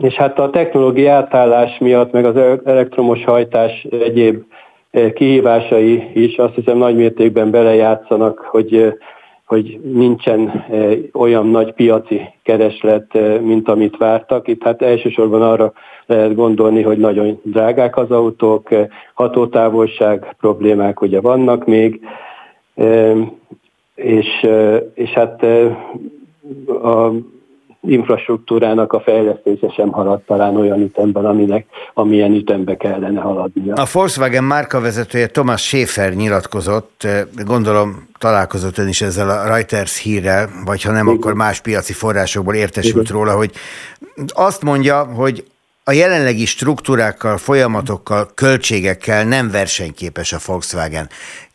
és 0.00 0.14
hát 0.14 0.38
a 0.38 0.50
technológiai 0.50 1.06
átállás 1.06 1.78
miatt, 1.78 2.12
meg 2.12 2.24
az 2.24 2.36
elektromos 2.64 3.24
hajtás 3.24 3.86
egyéb 3.90 4.42
kihívásai 5.14 6.10
is 6.14 6.36
azt 6.36 6.54
hiszem 6.54 6.76
nagy 6.78 6.96
mértékben 6.96 7.50
belejátszanak, 7.50 8.38
hogy, 8.38 8.98
hogy 9.46 9.80
nincsen 9.82 10.66
olyan 11.12 11.46
nagy 11.46 11.72
piaci 11.72 12.20
kereslet, 12.42 13.18
mint 13.40 13.68
amit 13.68 13.96
vártak. 13.96 14.48
Itt 14.48 14.62
hát 14.62 14.82
elsősorban 14.82 15.42
arra 15.42 15.72
lehet 16.12 16.34
gondolni, 16.34 16.82
hogy 16.82 16.98
nagyon 16.98 17.40
drágák 17.42 17.96
az 17.96 18.10
autók, 18.10 18.68
hatótávolság 19.14 20.36
problémák 20.40 21.00
ugye 21.00 21.20
vannak 21.20 21.66
még, 21.66 22.00
és, 23.94 24.46
és 24.94 25.10
hát 25.10 25.42
a 26.82 27.12
infrastruktúrának 27.86 28.92
a 28.92 29.00
fejlesztése 29.00 29.68
sem 29.68 29.92
halad 29.92 30.20
talán 30.20 30.56
olyan 30.56 30.80
ütemben, 30.80 31.24
aminek, 31.24 31.66
amilyen 31.94 32.34
ütembe 32.34 32.76
kellene 32.76 33.20
haladnia. 33.20 33.74
A 33.74 33.86
Volkswagen 33.92 34.44
márkavezetője 34.44 35.26
Thomas 35.26 35.62
Schäfer 35.62 36.14
nyilatkozott, 36.14 37.06
gondolom 37.44 38.08
találkozott 38.18 38.78
ön 38.78 38.88
is 38.88 39.00
ezzel 39.00 39.30
a 39.30 39.46
Reuters 39.46 40.02
hírrel, 40.02 40.48
vagy 40.64 40.82
ha 40.82 40.92
nem, 40.92 41.06
Igen. 41.06 41.18
akkor 41.18 41.34
más 41.34 41.60
piaci 41.60 41.92
forrásokból 41.92 42.54
értesült 42.54 43.08
Igen. 43.08 43.16
róla, 43.16 43.36
hogy 43.36 43.50
azt 44.26 44.62
mondja, 44.62 45.04
hogy 45.04 45.44
a 45.84 45.92
jelenlegi 45.92 46.44
struktúrákkal, 46.44 47.36
folyamatokkal, 47.36 48.26
költségekkel 48.34 49.24
nem 49.24 49.50
versenyképes 49.50 50.32
a 50.32 50.38
Volkswagen. 50.46 51.06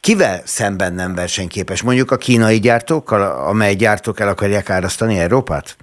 Kivel 0.01 0.39
szemben 0.43 0.93
nem 0.93 1.15
versenyképes? 1.15 1.83
Mondjuk 1.83 2.11
a 2.11 2.15
kínai 2.15 2.59
gyártókkal, 2.59 3.47
amely 3.49 3.73
gyártók 3.73 4.19
el 4.19 4.27
akarják 4.27 4.69
árasztani 4.69 5.17
Európát? 5.17 5.77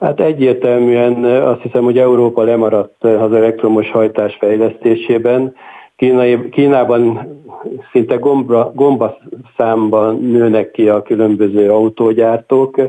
Hát 0.00 0.20
egyértelműen 0.20 1.24
azt 1.24 1.60
hiszem, 1.60 1.84
hogy 1.84 1.98
Európa 1.98 2.42
lemaradt 2.42 3.04
az 3.04 3.32
elektromos 3.32 3.90
hajtás 3.90 4.36
fejlesztésében. 4.40 5.54
Kínai, 5.96 6.48
Kínában 6.48 7.28
szinte 7.92 8.14
gombra, 8.14 8.72
gomba 8.74 9.18
számban 9.56 10.20
nőnek 10.20 10.70
ki 10.70 10.88
a 10.88 11.02
különböző 11.02 11.70
autógyártók, 11.70 12.80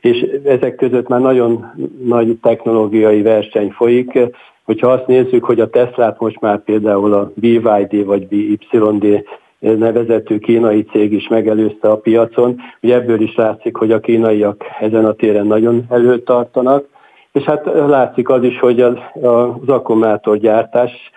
és 0.00 0.26
ezek 0.44 0.74
között 0.74 1.08
már 1.08 1.20
nagyon 1.20 1.72
nagy 2.04 2.38
technológiai 2.42 3.22
verseny 3.22 3.70
folyik. 3.70 4.18
Hogyha 4.64 4.88
azt 4.88 5.06
nézzük, 5.06 5.44
hogy 5.44 5.60
a 5.60 5.70
Teslát 5.70 6.20
most 6.20 6.40
már 6.40 6.64
például 6.64 7.12
a 7.12 7.32
BYD 7.34 8.04
vagy 8.04 8.26
BYD 8.26 9.24
nevezetű 9.58 10.38
kínai 10.38 10.84
cég 10.84 11.12
is 11.12 11.28
megelőzte 11.28 11.88
a 11.88 11.96
piacon. 11.96 12.56
Ugye 12.82 12.94
ebből 12.94 13.20
is 13.20 13.34
látszik, 13.34 13.76
hogy 13.76 13.92
a 13.92 14.00
kínaiak 14.00 14.64
ezen 14.80 15.04
a 15.04 15.12
téren 15.12 15.46
nagyon 15.46 15.84
előtartanak, 15.88 16.84
és 17.32 17.42
hát 17.42 17.64
látszik 17.64 18.28
az 18.28 18.44
is, 18.44 18.58
hogy 18.58 18.80
az, 18.80 18.96
az 19.22 19.68
akkumulátorgyártás 19.68 21.10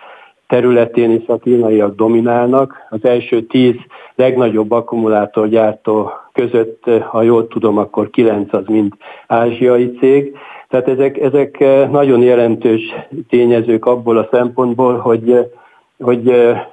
területén 0.46 1.10
is 1.10 1.26
a 1.26 1.38
kínaiak 1.38 1.94
dominálnak. 1.94 2.86
Az 2.90 3.04
első 3.04 3.42
tíz 3.42 3.74
legnagyobb 4.16 4.70
akkumulátorgyártó 4.70 6.10
között, 6.32 6.84
ha 7.00 7.22
jól 7.22 7.48
tudom, 7.48 7.78
akkor 7.78 8.10
kilenc 8.10 8.52
az 8.52 8.64
mind 8.66 8.92
ázsiai 9.26 9.96
cég. 9.98 10.36
Tehát 10.68 10.88
ezek, 10.88 11.18
ezek 11.18 11.58
nagyon 11.90 12.20
jelentős 12.20 12.80
tényezők 13.28 13.86
abból 13.86 14.18
a 14.18 14.28
szempontból, 14.30 14.96
hogy 14.96 15.50
hogy 15.98 16.28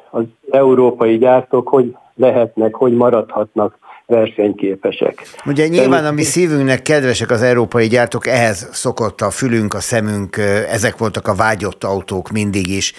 az 0.10 0.24
európai 0.52 1.18
gyártók 1.18 1.68
hogy 1.68 1.96
lehetnek, 2.16 2.76
hogy 2.76 2.94
maradhatnak 2.94 3.78
versenyképesek. 4.12 5.24
Ugye 5.46 5.68
nyilván 5.68 6.06
a 6.06 6.12
mi 6.12 6.24
szívünknek 6.24 6.82
kedvesek 6.82 7.32
az 7.32 7.42
európai 7.42 7.88
gyártók, 7.88 8.28
ehhez 8.28 8.70
szokott 8.72 9.22
a 9.22 9.30
fülünk, 9.30 9.74
a 9.74 9.80
szemünk, 9.80 10.38
ezek 10.70 10.98
voltak 10.98 11.28
a 11.28 11.36
vágyott 11.36 11.84
autók 11.84 12.30
mindig 12.30 12.68
is. 12.68 12.94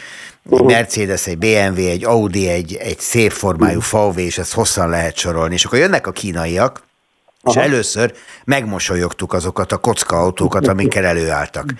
Egy 0.44 0.52
uh-huh. 0.52 0.68
Mercedes, 0.68 1.26
egy 1.26 1.38
BMW, 1.38 1.86
egy 1.86 2.04
Audi, 2.04 2.48
egy, 2.48 2.76
egy 2.80 2.98
szép 2.98 3.30
formájú 3.30 3.80
VW, 3.90 4.18
és 4.18 4.38
ezt 4.38 4.54
hosszan 4.54 4.88
lehet 4.88 5.16
sorolni. 5.16 5.54
És 5.54 5.64
akkor 5.64 5.78
jönnek 5.78 6.06
a 6.06 6.12
kínaiak, 6.12 6.82
Aha. 7.44 7.60
És 7.60 7.66
először 7.66 8.12
megmosolyogtuk 8.44 9.32
azokat 9.32 9.72
a 9.72 9.80
autókat, 10.06 10.66
amikkel 10.66 11.04
előálltak. 11.04 11.74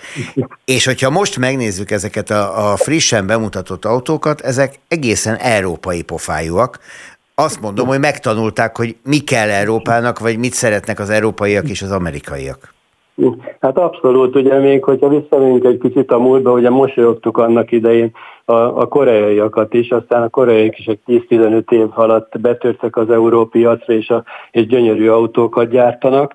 És 0.65 0.85
hogyha 0.85 1.09
most 1.09 1.37
megnézzük 1.37 1.91
ezeket 1.91 2.29
a, 2.29 2.71
a 2.71 2.75
frissen 2.75 3.27
bemutatott 3.27 3.85
autókat, 3.85 4.41
ezek 4.41 4.79
egészen 4.87 5.35
európai 5.35 6.01
pofájúak. 6.01 6.79
Azt 7.35 7.61
mondom, 7.61 7.87
hogy 7.87 7.99
megtanulták, 7.99 8.77
hogy 8.77 8.95
mi 9.03 9.17
kell 9.17 9.49
Európának, 9.49 10.19
vagy 10.19 10.37
mit 10.37 10.53
szeretnek 10.53 10.99
az 10.99 11.09
európaiak 11.09 11.69
és 11.69 11.81
az 11.81 11.91
amerikaiak. 11.91 12.73
Hát 13.59 13.77
abszolút, 13.77 14.35
ugye 14.35 14.59
még 14.59 14.83
hogyha 14.83 15.07
visszamegyünk 15.07 15.63
egy 15.63 15.77
kicsit 15.77 16.11
a 16.11 16.19
múltba, 16.19 16.51
ugye 16.51 16.69
mosolyogtuk 16.69 17.37
annak 17.37 17.71
idején 17.71 18.11
a, 18.45 18.53
a 18.53 18.87
koreaiakat 18.87 19.73
is, 19.73 19.89
aztán 19.89 20.21
a 20.21 20.29
koreaiak 20.29 20.79
is 20.79 20.85
egy 20.85 20.99
10-15 21.07 21.71
év 21.71 21.87
alatt 21.93 22.39
betörtek 22.39 22.95
az 22.95 23.09
európai 23.09 23.61
piacra, 23.61 23.93
és, 23.93 24.09
a, 24.09 24.23
és 24.51 24.65
gyönyörű 24.65 25.07
autókat 25.07 25.69
gyártanak. 25.69 26.33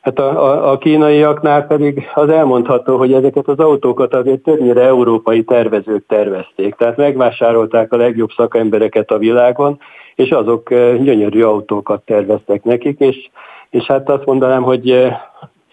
Hát 0.00 0.18
a, 0.18 0.44
a, 0.44 0.70
a 0.70 0.78
kínaiaknál 0.78 1.66
pedig 1.66 2.08
az 2.14 2.28
elmondható, 2.28 2.96
hogy 2.96 3.12
ezeket 3.12 3.48
az 3.48 3.58
autókat 3.58 4.14
azért 4.14 4.40
többnyire 4.40 4.80
európai 4.80 5.44
tervezők 5.44 6.06
tervezték. 6.06 6.74
Tehát 6.74 6.96
megvásárolták 6.96 7.92
a 7.92 7.96
legjobb 7.96 8.30
szakembereket 8.36 9.10
a 9.10 9.18
világon, 9.18 9.78
és 10.18 10.30
azok 10.30 10.70
eh, 10.70 10.98
gyönyörű 11.02 11.42
autókat 11.42 12.02
terveztek 12.04 12.64
nekik, 12.64 13.00
és, 13.00 13.28
és 13.70 13.84
hát 13.84 14.08
azt 14.08 14.24
mondanám, 14.24 14.62
hogy 14.62 14.90
eh, 14.90 15.16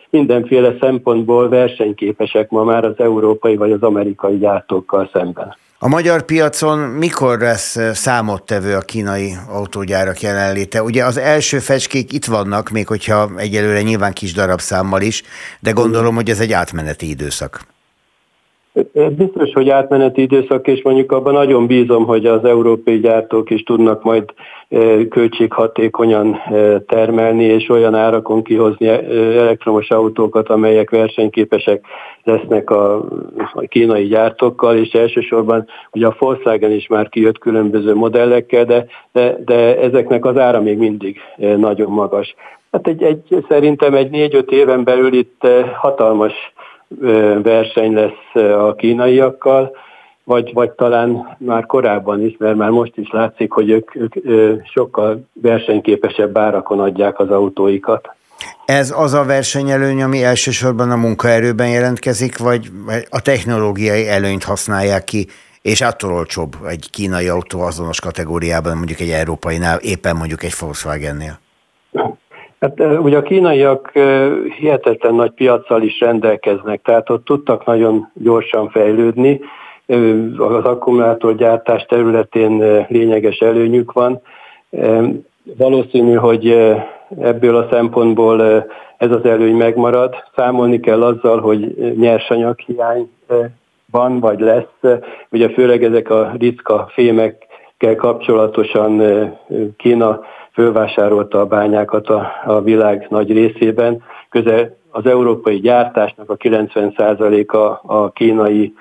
mindenféle 0.09 0.75
szempontból 0.79 1.49
versenyképesek 1.49 2.49
ma 2.49 2.63
már 2.63 2.85
az 2.85 2.93
európai 2.97 3.55
vagy 3.55 3.71
az 3.71 3.81
amerikai 3.81 4.37
gyártókkal 4.37 5.09
szemben. 5.13 5.55
A 5.79 5.87
magyar 5.87 6.21
piacon 6.21 6.79
mikor 6.79 7.39
lesz 7.39 7.95
számottevő 7.95 8.75
a 8.75 8.79
kínai 8.79 9.33
autógyárak 9.49 10.21
jelenléte? 10.21 10.83
Ugye 10.83 11.05
az 11.05 11.17
első 11.17 11.59
fecskék 11.59 12.13
itt 12.13 12.25
vannak, 12.25 12.69
még 12.69 12.87
hogyha 12.87 13.29
egyelőre 13.37 13.81
nyilván 13.81 14.13
kis 14.13 14.33
darabszámmal 14.33 15.01
is, 15.01 15.23
de 15.59 15.71
gondolom, 15.71 16.15
hogy 16.15 16.29
ez 16.29 16.39
egy 16.39 16.51
átmeneti 16.51 17.09
időszak. 17.09 17.75
Biztos, 19.17 19.53
hogy 19.53 19.70
átmeneti 19.70 20.22
időszak, 20.22 20.67
és 20.67 20.84
mondjuk 20.84 21.12
abban 21.12 21.34
nagyon 21.34 21.67
bízom, 21.67 22.05
hogy 22.05 22.25
az 22.25 22.46
európai 22.46 23.00
gyártók 23.00 23.50
is 23.50 23.63
tudnak 23.63 24.03
majd 24.03 24.24
költséghatékonyan 25.10 26.38
termelni, 26.88 27.44
és 27.44 27.70
olyan 27.70 27.96
árakon 27.96 28.44
kihozni 28.44 28.88
elektromos 29.38 29.89
autókat, 29.89 30.50
amelyek 30.50 30.89
versenyképesek 30.89 31.86
lesznek 32.24 32.70
a, 32.70 32.96
a 33.53 33.62
kínai 33.67 34.08
gyártókkal, 34.08 34.77
és 34.77 34.91
elsősorban 34.91 35.67
ugye 35.91 36.08
a 36.08 36.15
Volkswagen 36.20 36.72
is 36.72 36.88
már 36.88 37.10
kijött 37.10 37.38
különböző 37.38 37.94
modellekkel, 37.94 38.65
de, 38.65 38.86
de, 39.12 39.38
de 39.46 39.79
ezeknek 39.79 40.25
az 40.25 40.38
ára 40.38 40.62
még 40.62 40.77
mindig 40.77 41.20
nagyon 41.38 41.91
magas. 41.91 42.36
Hát 42.72 42.88
egy, 42.88 43.03
egy, 43.03 43.46
szerintem 43.50 43.94
egy 43.94 44.10
négy-öt 44.10 44.51
éven 44.51 44.84
belül 44.84 45.13
itt 45.13 45.48
hatalmas 45.74 46.34
verseny 47.41 47.93
lesz 47.93 48.43
a 48.53 48.75
kínaiakkal, 48.75 49.71
vagy, 50.23 50.53
vagy 50.53 50.71
talán 50.71 51.37
már 51.37 51.65
korábban 51.65 52.21
is, 52.21 52.35
mert 52.37 52.55
már 52.55 52.69
most 52.69 52.97
is 52.97 53.09
látszik, 53.11 53.51
hogy 53.51 53.69
ők, 53.69 53.95
ők 54.23 54.65
sokkal 54.65 55.27
versenyképesebb 55.33 56.37
árakon 56.37 56.79
adják 56.79 57.19
az 57.19 57.29
autóikat. 57.29 58.09
Ez 58.65 58.93
az 58.97 59.13
a 59.13 59.23
versenyelőny, 59.23 60.01
ami 60.01 60.23
elsősorban 60.23 60.91
a 60.91 60.95
munkaerőben 60.95 61.69
jelentkezik, 61.69 62.37
vagy 62.37 62.71
a 63.09 63.21
technológiai 63.21 64.07
előnyt 64.07 64.43
használják 64.43 65.03
ki, 65.03 65.27
és 65.61 65.81
attól 65.81 66.13
olcsóbb 66.13 66.55
egy 66.67 66.89
kínai 66.91 67.27
autó 67.27 67.61
azonos 67.61 67.99
kategóriában, 67.99 68.77
mondjuk 68.77 68.99
egy 68.99 69.09
európainál, 69.09 69.77
éppen 69.77 70.15
mondjuk 70.15 70.43
egy 70.43 70.53
Volkswagennél? 70.59 71.39
Hát 72.65 73.00
ugye 73.00 73.17
a 73.17 73.22
kínaiak 73.22 73.91
hihetetlen 74.60 75.15
nagy 75.15 75.31
piaccal 75.31 75.81
is 75.81 76.00
rendelkeznek, 76.00 76.81
tehát 76.81 77.10
ott 77.10 77.25
tudtak 77.25 77.65
nagyon 77.65 78.07
gyorsan 78.13 78.69
fejlődni, 78.69 79.39
az 80.38 80.63
akkumulátorgyártás 80.63 81.86
területén 81.86 82.86
lényeges 82.89 83.38
előnyük 83.38 83.91
van. 83.91 84.22
valószínű, 85.57 86.13
hogy 86.13 86.74
ebből 87.22 87.55
a 87.55 87.67
szempontból 87.72 88.41
ez 88.98 89.12
az 89.12 89.25
előny 89.25 89.55
megmarad. 89.55 90.15
Számolni 90.36 90.79
kell 90.79 91.03
azzal, 91.03 91.39
hogy 91.39 91.93
nyersanyag 91.98 92.60
hiány 92.60 93.10
van, 93.91 94.19
vagy 94.19 94.39
lesz. 94.39 95.00
Ugye 95.31 95.50
főleg 95.50 95.84
ezek 95.84 96.10
a 96.10 96.31
ritka 96.39 96.89
fémekkel 96.93 97.95
kapcsolatosan 97.95 99.01
Kína 99.77 100.19
fölvásárolta 100.55 101.39
a 101.39 101.45
bányákat 101.45 102.07
a, 102.07 102.31
a 102.45 102.62
világ 102.62 103.07
nagy 103.09 103.31
részében. 103.31 104.03
Köze 104.29 104.77
az 104.89 105.05
európai 105.05 105.59
gyártásnak 105.59 106.29
a 106.29 106.38
90%-a 106.38 107.93
a 107.93 108.12
kínai 108.12 108.74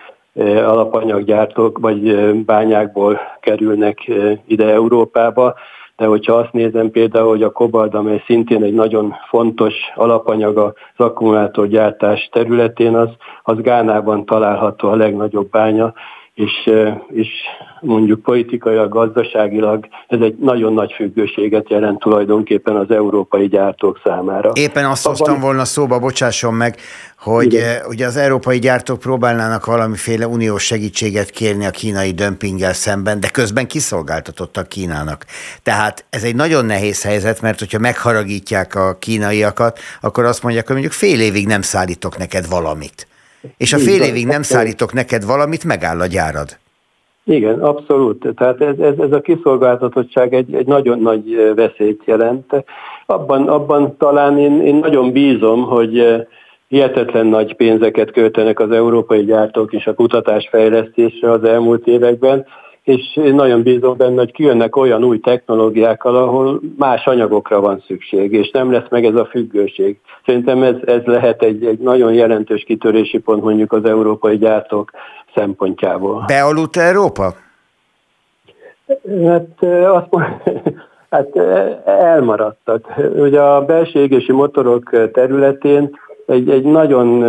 alapanyaggyártók 0.65 1.79
vagy 1.79 2.15
bányákból 2.45 3.21
kerülnek 3.41 4.11
ide 4.47 4.73
Európába, 4.73 5.55
de 5.97 6.07
hogyha 6.07 6.35
azt 6.35 6.53
nézem 6.53 6.91
például, 6.91 7.29
hogy 7.29 7.43
a 7.43 7.53
kobalt, 7.53 7.95
amely 7.95 8.23
szintén 8.27 8.63
egy 8.63 8.75
nagyon 8.75 9.15
fontos 9.29 9.75
alapanyag 9.95 10.57
az 10.57 10.73
akkumulátorgyártás 10.97 12.29
területén, 12.33 12.95
az, 12.97 13.09
az 13.43 13.61
Gánában 13.61 14.25
található 14.25 14.89
a 14.89 14.97
legnagyobb 14.97 15.51
bánya, 15.51 15.93
és, 16.35 16.71
és 17.09 17.29
mondjuk 17.81 18.23
politikailag, 18.23 18.89
gazdaságilag 18.89 19.89
ez 20.09 20.21
egy 20.21 20.35
nagyon 20.37 20.73
nagy 20.73 20.93
függőséget 20.93 21.71
jelent 21.71 21.99
tulajdonképpen 21.99 22.77
az 22.77 22.91
európai 22.91 23.49
gyártók 23.49 24.01
számára. 24.05 24.51
Éppen 24.55 24.85
azt 24.85 25.07
Abban... 25.07 25.19
hoztam 25.19 25.41
volna 25.41 25.65
szóba, 25.65 25.99
bocsásson 25.99 26.55
meg, 26.55 26.77
hogy 27.19 27.53
Igen. 27.53 27.87
ugye 27.89 28.07
az 28.07 28.17
európai 28.17 28.59
gyártók 28.59 28.99
próbálnának 28.99 29.65
valamiféle 29.65 30.27
uniós 30.27 30.65
segítséget 30.65 31.31
kérni 31.31 31.65
a 31.67 31.71
kínai 31.71 32.11
dömpinggel 32.11 32.73
szemben, 32.73 33.21
de 33.21 33.29
közben 33.29 33.67
kiszolgáltatottak 33.67 34.69
Kínának. 34.69 35.25
Tehát 35.63 36.05
ez 36.11 36.23
egy 36.23 36.35
nagyon 36.35 36.65
nehéz 36.65 37.03
helyzet, 37.03 37.41
mert 37.41 37.59
hogyha 37.59 37.79
megharagítják 37.79 38.75
a 38.75 38.97
kínaiakat, 38.99 39.79
akkor 40.01 40.25
azt 40.25 40.43
mondják, 40.43 40.67
hogy 40.67 40.75
mondjuk 40.75 40.95
fél 40.95 41.21
évig 41.21 41.47
nem 41.47 41.63
szállítok 41.63 42.19
neked 42.19 42.49
valamit 42.49 43.07
és 43.57 43.73
a 43.73 43.79
fél 43.79 44.03
évig 44.03 44.27
nem 44.27 44.43
szállítok 44.43 44.93
neked 44.93 45.25
valamit, 45.25 45.65
megáll 45.65 46.01
a 46.01 46.07
gyárad. 46.07 46.59
Igen, 47.25 47.61
abszolút. 47.61 48.27
Tehát 48.37 48.61
ez, 48.61 48.79
ez, 48.79 48.99
ez 48.99 49.13
a 49.13 49.21
kiszolgáltatottság 49.21 50.35
egy, 50.35 50.55
egy 50.55 50.67
nagyon 50.67 50.99
nagy 50.99 51.53
veszélyt 51.55 52.03
jelent. 52.05 52.65
Abban, 53.07 53.49
abban 53.49 53.97
talán 53.97 54.39
én, 54.39 54.63
én 54.63 54.75
nagyon 54.75 55.13
bízom, 55.13 55.63
hogy 55.63 56.27
hihetetlen 56.69 57.27
nagy 57.27 57.55
pénzeket 57.55 58.11
költenek 58.11 58.61
az 58.61 58.71
európai 58.71 59.25
gyártók 59.25 59.73
is 59.73 59.87
a 59.87 59.95
kutatásfejlesztésre 59.95 61.31
az 61.31 61.45
elmúlt 61.45 61.87
években, 61.87 62.47
és 62.85 63.17
én 63.17 63.35
nagyon 63.35 63.63
bízom 63.63 63.97
benne, 63.97 64.19
hogy 64.19 64.33
kijönnek 64.33 64.77
olyan 64.77 65.05
új 65.05 65.21
technológiákkal, 65.21 66.17
ahol 66.17 66.61
más 66.77 67.07
anyagokra 67.07 67.61
van 67.61 67.83
szükség, 67.87 68.33
és 68.33 68.51
nem 68.51 68.73
lesz 68.73 68.89
meg 68.89 69.05
ez 69.05 69.15
a 69.15 69.25
függőség. 69.25 69.99
Szerintem 70.27 70.63
ez, 70.63 70.75
ez 70.85 71.03
lehet 71.05 71.43
egy, 71.43 71.65
egy 71.65 71.79
nagyon 71.79 72.13
jelentős 72.13 72.63
kitörési 72.63 73.19
pont 73.19 73.43
mondjuk 73.43 73.73
az 73.73 73.85
európai 73.85 74.39
gyártók 74.39 74.91
szempontjából. 75.35 76.25
Bealudt 76.27 76.77
Európa? 76.77 77.35
Hát 79.25 79.63
azt 79.85 80.09
hát 81.11 81.37
elmaradtak. 81.87 82.93
Ugye 83.17 83.41
a 83.41 83.65
belső 83.65 84.01
égési 84.01 84.33
motorok 84.33 85.11
területén 85.13 85.99
egy, 86.27 86.51
egy 86.51 86.65
nagyon 86.65 87.25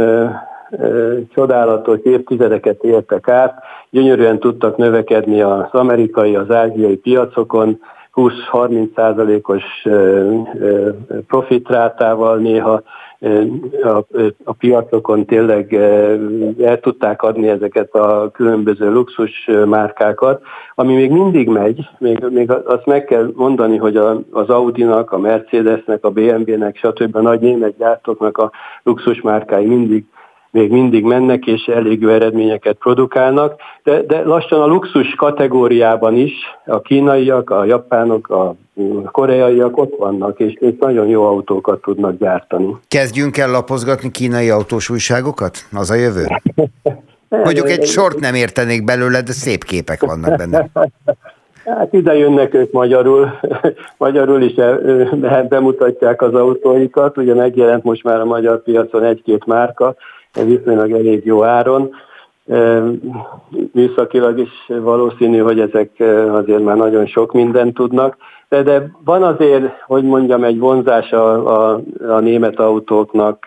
csodálatos 1.33 1.99
évtizedeket 2.03 2.83
éltek 2.83 3.27
át, 3.27 3.63
gyönyörűen 3.89 4.39
tudtak 4.39 4.77
növekedni 4.77 5.41
az 5.41 5.71
amerikai, 5.71 6.35
az 6.35 6.51
ázsiai 6.51 6.95
piacokon, 6.95 7.79
20-30 8.15 8.87
százalékos 8.95 9.63
profitrátával 11.27 12.37
néha 12.37 12.81
a, 14.43 14.53
piacokon 14.53 15.25
tényleg 15.25 15.73
el 16.61 16.79
tudták 16.79 17.21
adni 17.21 17.47
ezeket 17.47 17.93
a 17.93 18.29
különböző 18.33 18.91
luxus 18.91 19.49
márkákat, 19.65 20.41
ami 20.75 20.93
még 20.93 21.11
mindig 21.11 21.49
megy, 21.49 21.89
még, 21.97 22.25
még 22.29 22.51
azt 22.51 22.85
meg 22.85 23.03
kell 23.03 23.31
mondani, 23.35 23.77
hogy 23.77 23.95
az 24.31 24.49
Audi-nak, 24.49 25.11
a 25.11 25.17
Mercedesnek, 25.17 26.05
a 26.05 26.09
BMW-nek, 26.09 26.75
stb. 26.75 27.15
a 27.15 27.21
nagy 27.21 27.39
német 27.39 27.77
gyártóknak 27.77 28.37
a 28.37 28.51
luxus 28.83 29.21
márkái 29.21 29.65
mindig 29.65 30.05
még 30.55 30.71
mindig 30.71 31.03
mennek, 31.03 31.45
és 31.45 31.65
elég 31.65 32.01
jó 32.01 32.09
eredményeket 32.09 32.75
produkálnak, 32.75 33.55
de, 33.83 34.01
de 34.01 34.21
lassan 34.21 34.61
a 34.61 34.65
luxus 34.65 35.15
kategóriában 35.15 36.15
is 36.15 36.33
a 36.65 36.81
kínaiak, 36.81 37.49
a 37.49 37.65
japánok, 37.65 38.29
a 38.29 38.55
koreaiak 39.11 39.77
ott 39.77 39.95
vannak, 39.97 40.39
és, 40.39 40.53
és 40.59 40.73
nagyon 40.79 41.07
jó 41.07 41.23
autókat 41.23 41.81
tudnak 41.81 42.17
gyártani. 42.17 42.75
Kezdjünk 42.87 43.37
el 43.37 43.51
lapozgatni 43.51 44.11
kínai 44.11 44.49
autós 44.49 44.89
újságokat? 44.89 45.57
Az 45.73 45.89
a 45.89 45.95
jövő? 45.95 46.25
Mondjuk 47.29 47.69
egy 47.69 47.85
sort 47.85 48.19
nem 48.19 48.33
értenék 48.33 48.83
belőle, 48.83 49.21
de 49.21 49.31
szép 49.31 49.63
képek 49.63 50.05
vannak 50.05 50.37
benne. 50.37 50.69
Hát 51.65 51.93
ide 51.93 52.17
jönnek 52.17 52.53
ők 52.53 52.71
magyarul, 52.71 53.39
magyarul 53.97 54.41
is 54.41 54.53
bemutatják 55.49 56.21
az 56.21 56.33
autóikat, 56.33 57.17
ugye 57.17 57.33
megjelent 57.33 57.83
most 57.83 58.03
már 58.03 58.19
a 58.19 58.25
magyar 58.25 58.63
piacon 58.63 59.03
egy-két 59.03 59.45
márka, 59.45 59.95
viszonylag 60.43 60.91
elég 60.91 61.25
jó 61.25 61.43
áron. 61.43 61.91
Műszakilag 63.71 64.39
is 64.39 64.51
valószínű, 64.67 65.37
hogy 65.37 65.59
ezek 65.59 65.89
azért 66.31 66.63
már 66.63 66.75
nagyon 66.75 67.05
sok 67.05 67.33
mindent 67.33 67.73
tudnak, 67.73 68.17
de, 68.49 68.63
de 68.63 68.91
van 69.05 69.23
azért, 69.23 69.81
hogy 69.85 70.03
mondjam, 70.03 70.43
egy 70.43 70.59
vonzás 70.59 71.11
a, 71.11 71.47
a, 71.71 71.81
a 72.09 72.19
német 72.19 72.59
autóknak, 72.59 73.45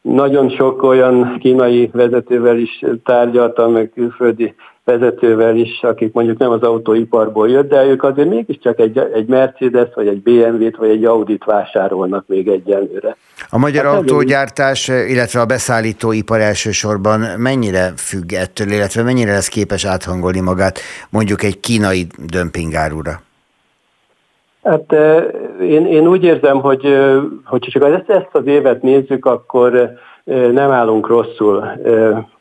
nagyon 0.00 0.48
sok 0.48 0.82
olyan 0.82 1.38
kínai 1.38 1.90
vezetővel 1.92 2.56
is 2.56 2.84
tárgyaltam, 3.04 3.72
meg 3.72 3.90
külföldi 3.94 4.54
vezetővel 4.86 5.56
is, 5.56 5.82
akik 5.82 6.12
mondjuk 6.12 6.38
nem 6.38 6.50
az 6.50 6.62
autóiparból 6.62 7.50
jött, 7.50 7.68
de 7.68 7.84
ők 7.84 8.02
azért 8.02 8.28
mégiscsak 8.28 8.78
egy, 8.78 8.98
egy 8.98 9.26
Mercedes, 9.26 9.88
vagy 9.94 10.06
egy 10.06 10.22
BMW-t, 10.22 10.76
vagy 10.76 10.88
egy 10.88 11.04
Audit 11.04 11.44
vásárolnak 11.44 12.24
még 12.26 12.48
egyenlőre. 12.48 13.16
A 13.50 13.58
magyar 13.58 13.84
hát 13.84 13.94
autógyártás, 13.94 14.88
illetve 14.88 15.40
a 15.40 15.46
beszállítóipar 15.46 16.40
elsősorban 16.40 17.20
mennyire 17.38 17.92
függ 17.96 18.32
ettől, 18.32 18.70
illetve 18.70 19.02
mennyire 19.02 19.32
lesz 19.32 19.48
képes 19.48 19.84
áthangolni 19.84 20.40
magát 20.40 20.78
mondjuk 21.10 21.42
egy 21.42 21.60
kínai 21.60 22.06
dömpingárúra? 22.26 23.20
Hát 24.62 24.92
én, 25.60 25.86
én 25.86 26.06
úgy 26.08 26.24
érzem, 26.24 26.60
hogy 26.60 26.98
hogy 27.44 27.68
csak 27.72 27.82
ezt, 27.82 28.10
ezt 28.10 28.30
az 28.32 28.46
évet 28.46 28.82
nézzük, 28.82 29.24
akkor 29.24 29.90
nem 30.52 30.70
állunk 30.70 31.06
rosszul. 31.06 31.64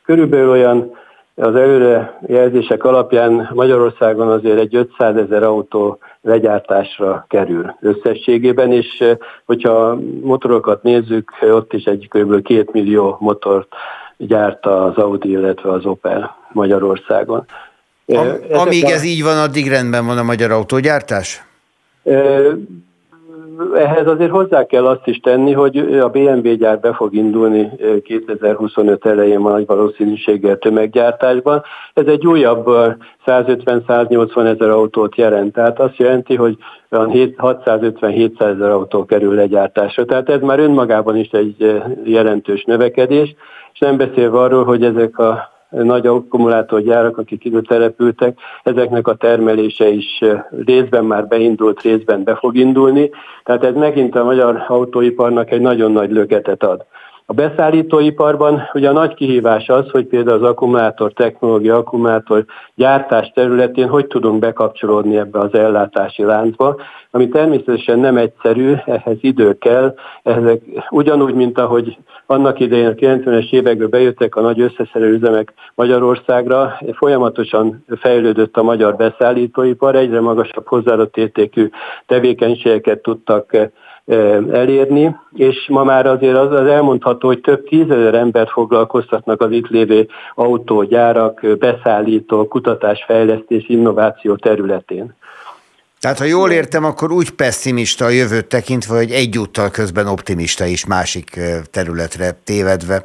Körülbelül 0.05 0.49
olyan 0.49 1.03
az 1.36 1.56
előrejelzések 1.56 2.84
alapján 2.84 3.50
Magyarországon 3.54 4.30
azért 4.30 4.60
egy 4.60 4.76
500 4.76 5.15
ezer 5.15 5.43
autó 5.43 5.98
legyártásra 6.21 7.26
kerül 7.30 7.76
összességében, 7.82 8.71
és 8.71 9.04
hogyha 9.45 10.00
motorokat 10.21 10.84
nézzük, 10.84 11.32
ott 11.41 11.74
is 11.74 11.84
egy 11.84 12.08
kb. 12.10 12.41
2 12.41 12.65
millió 12.71 13.17
motort 13.19 13.67
gyárt 14.17 14.65
az 14.65 14.95
Audi, 14.95 15.30
illetve 15.30 15.71
az 15.71 15.86
Opel 15.86 16.36
Magyarországon. 16.52 17.45
Am, 18.08 18.28
amíg 18.52 18.86
a... 18.86 18.89
ez 18.89 19.04
így 19.04 19.24
van, 19.24 19.38
addig 19.38 19.67
rendben 19.67 20.06
van 20.06 20.17
a 20.17 20.24
magyar 20.24 20.52
autógyártás? 20.52 21.43
Ehhez 23.75 24.07
azért 24.07 24.31
hozzá 24.31 24.65
kell 24.65 24.85
azt 24.85 25.07
is 25.07 25.19
tenni, 25.19 25.51
hogy 25.51 25.77
a 25.77 26.09
BMW 26.09 26.55
gyár 26.55 26.79
be 26.79 26.93
fog 26.93 27.13
indulni 27.13 27.71
2025 28.03 29.05
elején 29.05 29.39
nagy 29.39 29.65
valószínűséggel 29.65 30.57
tömeggyártásban. 30.57 31.63
Ez 31.93 32.05
egy 32.05 32.27
újabb 32.27 32.69
150-180 33.25 34.45
ezer 34.45 34.69
autót 34.69 35.15
jelent. 35.15 35.53
Tehát 35.53 35.79
azt 35.79 35.97
jelenti, 35.97 36.35
hogy 36.35 36.57
650-700 36.91 38.39
ezer 38.39 38.69
autó 38.69 39.05
kerül 39.05 39.35
legyártásra. 39.35 40.05
Tehát 40.05 40.29
ez 40.29 40.41
már 40.41 40.59
önmagában 40.59 41.17
is 41.17 41.29
egy 41.29 41.81
jelentős 42.03 42.63
növekedés, 42.63 43.35
és 43.73 43.79
nem 43.79 43.97
beszélve 43.97 44.39
arról, 44.39 44.63
hogy 44.63 44.83
ezek 44.83 45.17
a 45.19 45.53
nagy 45.69 46.08
akkumulátorgyárak, 46.08 47.17
akik 47.17 47.45
ide 47.45 47.62
települtek, 47.62 48.39
ezeknek 48.63 49.08
a 49.08 49.15
termelése 49.15 49.88
is 49.88 50.23
részben 50.65 51.06
már 51.06 51.28
beindult, 51.28 51.82
részben 51.82 52.23
be 52.23 52.36
fog 52.36 52.56
indulni. 52.56 53.10
Tehát 53.43 53.63
ez 53.63 53.75
megint 53.75 54.15
a 54.15 54.23
magyar 54.23 54.65
autóiparnak 54.67 55.51
egy 55.51 55.62
nagyon 55.62 55.91
nagy 55.91 56.12
löketet 56.12 56.63
ad. 56.63 56.86
A 57.27 57.33
beszállítóiparban 57.33 58.69
ugye 58.73 58.89
a 58.89 58.93
nagy 58.93 59.13
kihívás 59.13 59.69
az, 59.69 59.89
hogy 59.89 60.05
például 60.05 60.43
az 60.43 60.49
akkumulátor 60.49 61.13
technológia, 61.13 61.77
akkumulátor 61.77 62.45
gyártás 62.75 63.31
területén 63.33 63.88
hogy 63.88 64.07
tudunk 64.07 64.39
bekapcsolódni 64.39 65.17
ebbe 65.17 65.39
az 65.39 65.53
ellátási 65.53 66.23
láncba, 66.23 66.75
ami 67.11 67.29
természetesen 67.29 67.99
nem 67.99 68.17
egyszerű, 68.17 68.73
ehhez 68.85 69.17
idő 69.21 69.57
kell, 69.57 69.95
ezek 70.23 70.61
ugyanúgy, 70.89 71.33
mint 71.33 71.57
ahogy 71.57 71.97
annak 72.25 72.59
idején 72.59 72.88
a 72.88 72.91
90-es 72.91 73.51
években 73.51 73.89
bejöttek 73.89 74.35
a 74.35 74.41
nagy 74.41 74.59
összeszerelő 74.59 75.13
üzemek 75.13 75.53
Magyarországra, 75.75 76.77
folyamatosan 76.91 77.85
fejlődött 77.99 78.57
a 78.57 78.63
magyar 78.63 78.95
beszállítóipar, 78.95 79.95
egyre 79.95 80.19
magasabb 80.19 80.67
hozzáadott 80.67 81.17
értékű 81.17 81.69
tevékenységeket 82.05 83.01
tudtak 83.01 83.71
elérni, 84.51 85.15
és 85.33 85.65
ma 85.67 85.83
már 85.83 86.05
azért 86.05 86.37
az, 86.37 86.51
az 86.51 86.67
elmondható, 86.67 87.27
hogy 87.27 87.41
több 87.41 87.67
tízezer 87.67 88.13
embert 88.13 88.51
foglalkoztatnak 88.51 89.41
az 89.41 89.51
itt 89.51 89.67
lévő 89.67 90.07
autógyárak, 90.35 91.57
beszállító, 91.59 92.47
kutatásfejlesztés, 92.47 93.69
innováció 93.69 94.35
területén. 94.35 95.13
Tehát 95.99 96.19
ha 96.19 96.25
jól 96.25 96.51
értem, 96.51 96.83
akkor 96.83 97.11
úgy 97.11 97.31
pessimista 97.31 98.05
a 98.05 98.09
jövőt 98.09 98.45
tekintve, 98.45 98.95
hogy 98.95 99.11
egyúttal 99.11 99.69
közben 99.69 100.07
optimista 100.07 100.65
is 100.65 100.85
másik 100.85 101.39
területre 101.71 102.31
tévedve. 102.43 103.03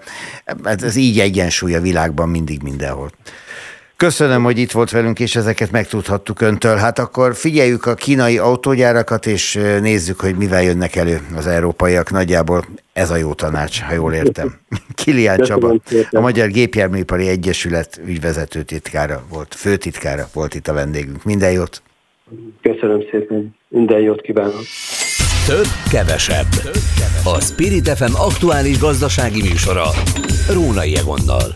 Ez 0.64 0.96
így 0.96 1.18
egyensúly 1.18 1.74
a 1.74 1.80
világban 1.80 2.28
mindig 2.28 2.62
mindenhol. 2.62 3.10
Köszönöm, 4.00 4.42
hogy 4.42 4.58
itt 4.58 4.70
volt 4.70 4.90
velünk, 4.90 5.20
és 5.20 5.36
ezeket 5.36 5.70
megtudhattuk 5.70 6.40
öntől. 6.40 6.76
Hát 6.76 6.98
akkor 6.98 7.34
figyeljük 7.34 7.86
a 7.86 7.94
kínai 7.94 8.38
autógyárakat, 8.38 9.26
és 9.26 9.54
nézzük, 9.80 10.20
hogy 10.20 10.34
mivel 10.36 10.62
jönnek 10.62 10.96
elő 10.96 11.18
az 11.36 11.46
európaiak. 11.46 12.10
Nagyjából 12.10 12.64
ez 12.92 13.10
a 13.10 13.16
jó 13.16 13.34
tanács, 13.34 13.80
ha 13.80 13.94
jól 13.94 14.12
értem. 14.12 14.54
Kilián 15.04 15.38
Csaba, 15.38 15.74
a 16.10 16.20
Magyar 16.20 16.48
Gépjárműipari 16.48 17.28
Egyesület 17.28 18.00
ügyvezető 18.04 18.62
titkára 18.62 19.22
volt, 19.28 19.54
főtitkára 19.54 20.28
volt 20.32 20.54
itt 20.54 20.68
a 20.68 20.72
vendégünk. 20.72 21.24
Minden 21.24 21.52
jót! 21.52 21.82
Köszönöm 22.62 23.04
szépen, 23.10 23.54
minden 23.68 24.00
jót 24.00 24.20
kívánok! 24.20 24.62
Több, 25.46 25.66
kevesebb. 25.90 26.48
A 27.24 27.40
Spirit 27.40 27.88
FM 27.88 28.14
aktuális 28.14 28.78
gazdasági 28.78 29.42
műsora. 29.42 29.84
Rónai 30.52 30.96
Egonnal. 30.96 31.52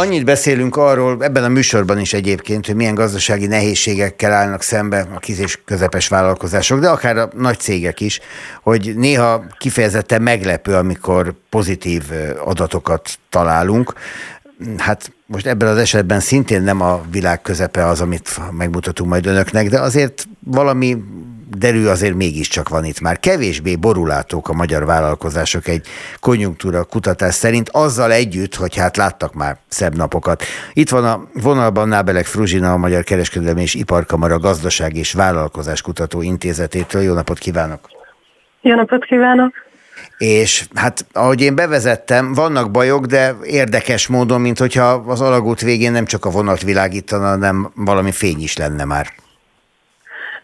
Annyit 0.00 0.24
beszélünk 0.24 0.76
arról, 0.76 1.24
ebben 1.24 1.44
a 1.44 1.48
műsorban 1.48 1.98
is 1.98 2.12
egyébként, 2.12 2.66
hogy 2.66 2.74
milyen 2.74 2.94
gazdasági 2.94 3.46
nehézségekkel 3.46 4.32
állnak 4.32 4.62
szembe 4.62 5.06
a 5.14 5.18
kis 5.18 5.38
és 5.38 5.58
közepes 5.64 6.08
vállalkozások, 6.08 6.80
de 6.80 6.88
akár 6.88 7.16
a 7.16 7.28
nagy 7.36 7.58
cégek 7.58 8.00
is, 8.00 8.20
hogy 8.62 8.92
néha 8.96 9.44
kifejezetten 9.58 10.22
meglepő, 10.22 10.74
amikor 10.74 11.34
pozitív 11.48 12.02
adatokat 12.44 13.18
találunk. 13.30 13.92
Hát 14.76 15.12
most 15.26 15.46
ebben 15.46 15.68
az 15.68 15.76
esetben 15.76 16.20
szintén 16.20 16.62
nem 16.62 16.80
a 16.80 17.00
világ 17.10 17.42
közepe 17.42 17.86
az, 17.86 18.00
amit 18.00 18.40
megmutatunk 18.50 19.10
majd 19.10 19.26
önöknek, 19.26 19.68
de 19.68 19.80
azért 19.80 20.28
valami 20.38 20.96
derű 21.58 21.86
azért 21.86 22.14
mégiscsak 22.14 22.68
van 22.68 22.84
itt 22.84 23.00
már. 23.00 23.18
Kevésbé 23.18 23.76
borulátók 23.76 24.48
a 24.48 24.52
magyar 24.52 24.84
vállalkozások 24.84 25.68
egy 25.68 25.86
konjunktúra 26.20 26.84
kutatás 26.84 27.34
szerint, 27.34 27.68
azzal 27.68 28.12
együtt, 28.12 28.54
hogy 28.54 28.76
hát 28.76 28.96
láttak 28.96 29.34
már 29.34 29.56
szebb 29.68 29.96
napokat. 29.96 30.42
Itt 30.72 30.88
van 30.88 31.04
a 31.04 31.28
vonalban 31.32 31.88
Nábelek 31.88 32.26
Fruzsina, 32.26 32.72
a 32.72 32.76
Magyar 32.76 33.04
Kereskedelmi 33.04 33.62
és 33.62 33.74
Iparkamara 33.74 34.38
Gazdaság 34.38 34.96
és 34.96 35.12
Vállalkozás 35.12 35.82
Kutató 35.82 36.22
Intézetétől. 36.22 37.02
Jó 37.02 37.14
napot 37.14 37.38
kívánok! 37.38 37.88
Jó 38.60 38.74
napot 38.74 39.04
kívánok! 39.04 39.52
És 40.18 40.64
hát 40.74 41.06
ahogy 41.12 41.40
én 41.40 41.54
bevezettem, 41.54 42.32
vannak 42.32 42.70
bajok, 42.70 43.06
de 43.06 43.36
érdekes 43.44 44.06
módon, 44.06 44.40
mint 44.40 44.58
hogyha 44.58 44.88
az 44.92 45.20
alagút 45.20 45.60
végén 45.60 45.92
nem 45.92 46.04
csak 46.04 46.24
a 46.24 46.30
vonat 46.30 46.62
világítana, 46.62 47.28
hanem 47.28 47.70
valami 47.74 48.12
fény 48.12 48.42
is 48.42 48.56
lenne 48.56 48.84
már. 48.84 49.06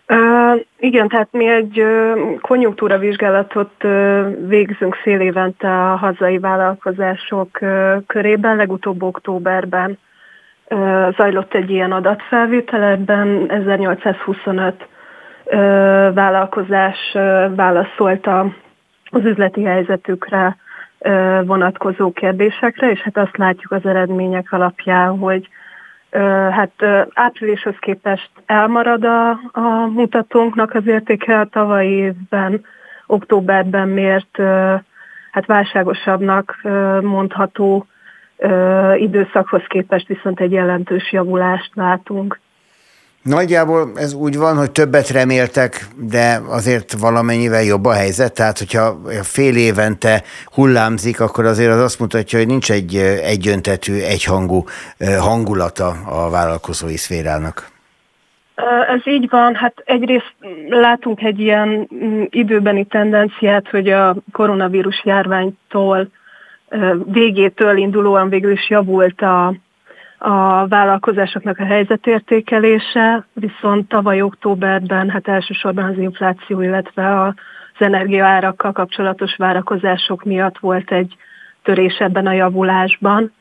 Uh, 0.09 0.61
igen, 0.79 1.09
tehát 1.09 1.29
mi 1.33 1.47
egy 1.47 1.81
uh, 1.81 2.40
konjunktúra 2.40 2.99
vizsgálatot 2.99 3.85
uh, 3.85 4.49
végzünk 4.49 4.95
fél 4.95 5.21
évente 5.21 5.69
a 5.69 5.97
hazai 5.97 6.38
vállalkozások 6.38 7.59
körében, 8.07 8.57
legutóbb 8.57 9.03
októberben 9.03 9.99
zajlott 11.16 11.55
egy 11.55 11.71
ilyen 11.71 11.92
adatfelvétel, 11.92 12.83
ebben 12.83 13.51
1825 13.51 14.75
uh, 14.75 15.55
vállalkozás 16.14 17.12
válaszolta 17.55 18.55
az 19.11 19.25
üzleti 19.25 19.62
helyzetükre 19.62 20.57
vonatkozó 21.45 22.12
kérdésekre, 22.12 22.90
és 22.90 23.01
hát 23.01 23.16
azt 23.16 23.37
látjuk 23.37 23.73
az 23.73 23.87
eredmények 23.87 24.53
alapján, 24.53 25.19
hogy 25.19 25.49
hát 26.50 26.72
áprilishoz 27.14 27.74
képest 27.81 28.31
elmarad 28.46 29.05
a, 29.05 29.31
a 29.52 29.87
mutatónknak 29.92 30.74
az 30.74 30.87
értéke 30.87 31.38
a 31.38 31.48
tavalyi 31.48 31.90
évben, 31.90 32.64
októberben 33.07 33.88
miért 33.88 34.37
hát 35.31 35.46
válságosabbnak 35.46 36.61
mondható 37.02 37.87
időszakhoz 38.96 39.62
képest 39.68 40.07
viszont 40.07 40.40
egy 40.40 40.52
jelentős 40.52 41.12
javulást 41.12 41.70
látunk. 41.74 42.40
Nagyjából 43.26 43.90
ez 43.94 44.12
úgy 44.12 44.36
van, 44.36 44.56
hogy 44.56 44.70
többet 44.70 45.10
reméltek, 45.10 45.86
de 45.96 46.40
azért 46.48 46.92
valamennyivel 46.92 47.62
jobb 47.62 47.84
a 47.84 47.92
helyzet. 47.92 48.34
Tehát, 48.34 48.58
hogyha 48.58 49.00
fél 49.22 49.56
évente 49.56 50.22
hullámzik, 50.54 51.20
akkor 51.20 51.44
azért 51.44 51.72
az 51.72 51.80
azt 51.80 52.00
mutatja, 52.00 52.38
hogy 52.38 52.46
nincs 52.46 52.70
egy 52.70 52.96
egyöntetű, 53.22 53.92
egyhangú 54.00 54.64
hangulata 55.20 55.88
a 55.88 56.30
vállalkozói 56.30 56.96
szférának. 56.96 57.68
Ez 58.94 59.06
így 59.06 59.28
van, 59.30 59.54
hát 59.54 59.82
egyrészt 59.84 60.34
látunk 60.68 61.22
egy 61.22 61.40
ilyen 61.40 61.88
mm, 61.94 62.22
időbeni 62.28 62.84
tendenciát, 62.84 63.68
hogy 63.68 63.88
a 63.88 64.16
koronavírus 64.32 65.02
járványtól 65.04 66.08
végétől 67.04 67.76
indulóan 67.76 68.28
végül 68.28 68.52
is 68.52 68.70
javult 68.70 69.20
a, 69.20 69.54
a 70.26 70.66
vállalkozásoknak 70.68 71.58
a 71.58 71.64
helyzetértékelése, 71.64 73.26
viszont 73.32 73.88
tavaly 73.88 74.22
októberben 74.22 75.10
hát 75.10 75.28
elsősorban 75.28 75.84
az 75.84 75.98
infláció, 75.98 76.60
illetve 76.60 77.22
az 77.22 77.32
energiaárakkal 77.78 78.72
kapcsolatos 78.72 79.36
várakozások 79.36 80.24
miatt 80.24 80.58
volt 80.58 80.92
egy 80.92 81.16
törés 81.62 81.96
ebben 81.98 82.26
a 82.26 82.32
javulásban. 82.32 83.32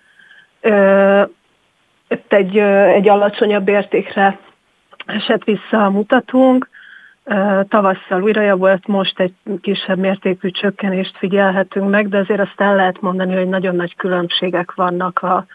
Itt 2.07 2.33
egy, 2.33 2.57
egy 2.57 3.09
alacsonyabb 3.09 3.67
értékre 3.67 4.39
esett 5.05 5.43
vissza 5.43 5.85
a 5.85 5.89
mutatónk, 5.89 6.69
tavasszal 7.67 8.21
újra 8.21 8.41
javult, 8.41 8.87
most 8.87 9.19
egy 9.19 9.33
kisebb 9.61 9.97
mértékű 9.97 10.49
csökkenést 10.49 11.17
figyelhetünk 11.17 11.89
meg, 11.89 12.09
de 12.09 12.17
azért 12.17 12.39
azt 12.41 12.61
el 12.61 12.75
lehet 12.75 13.01
mondani, 13.01 13.35
hogy 13.35 13.47
nagyon 13.47 13.75
nagy 13.75 13.95
különbségek 13.95 14.73
vannak 14.73 15.19
a 15.19 15.45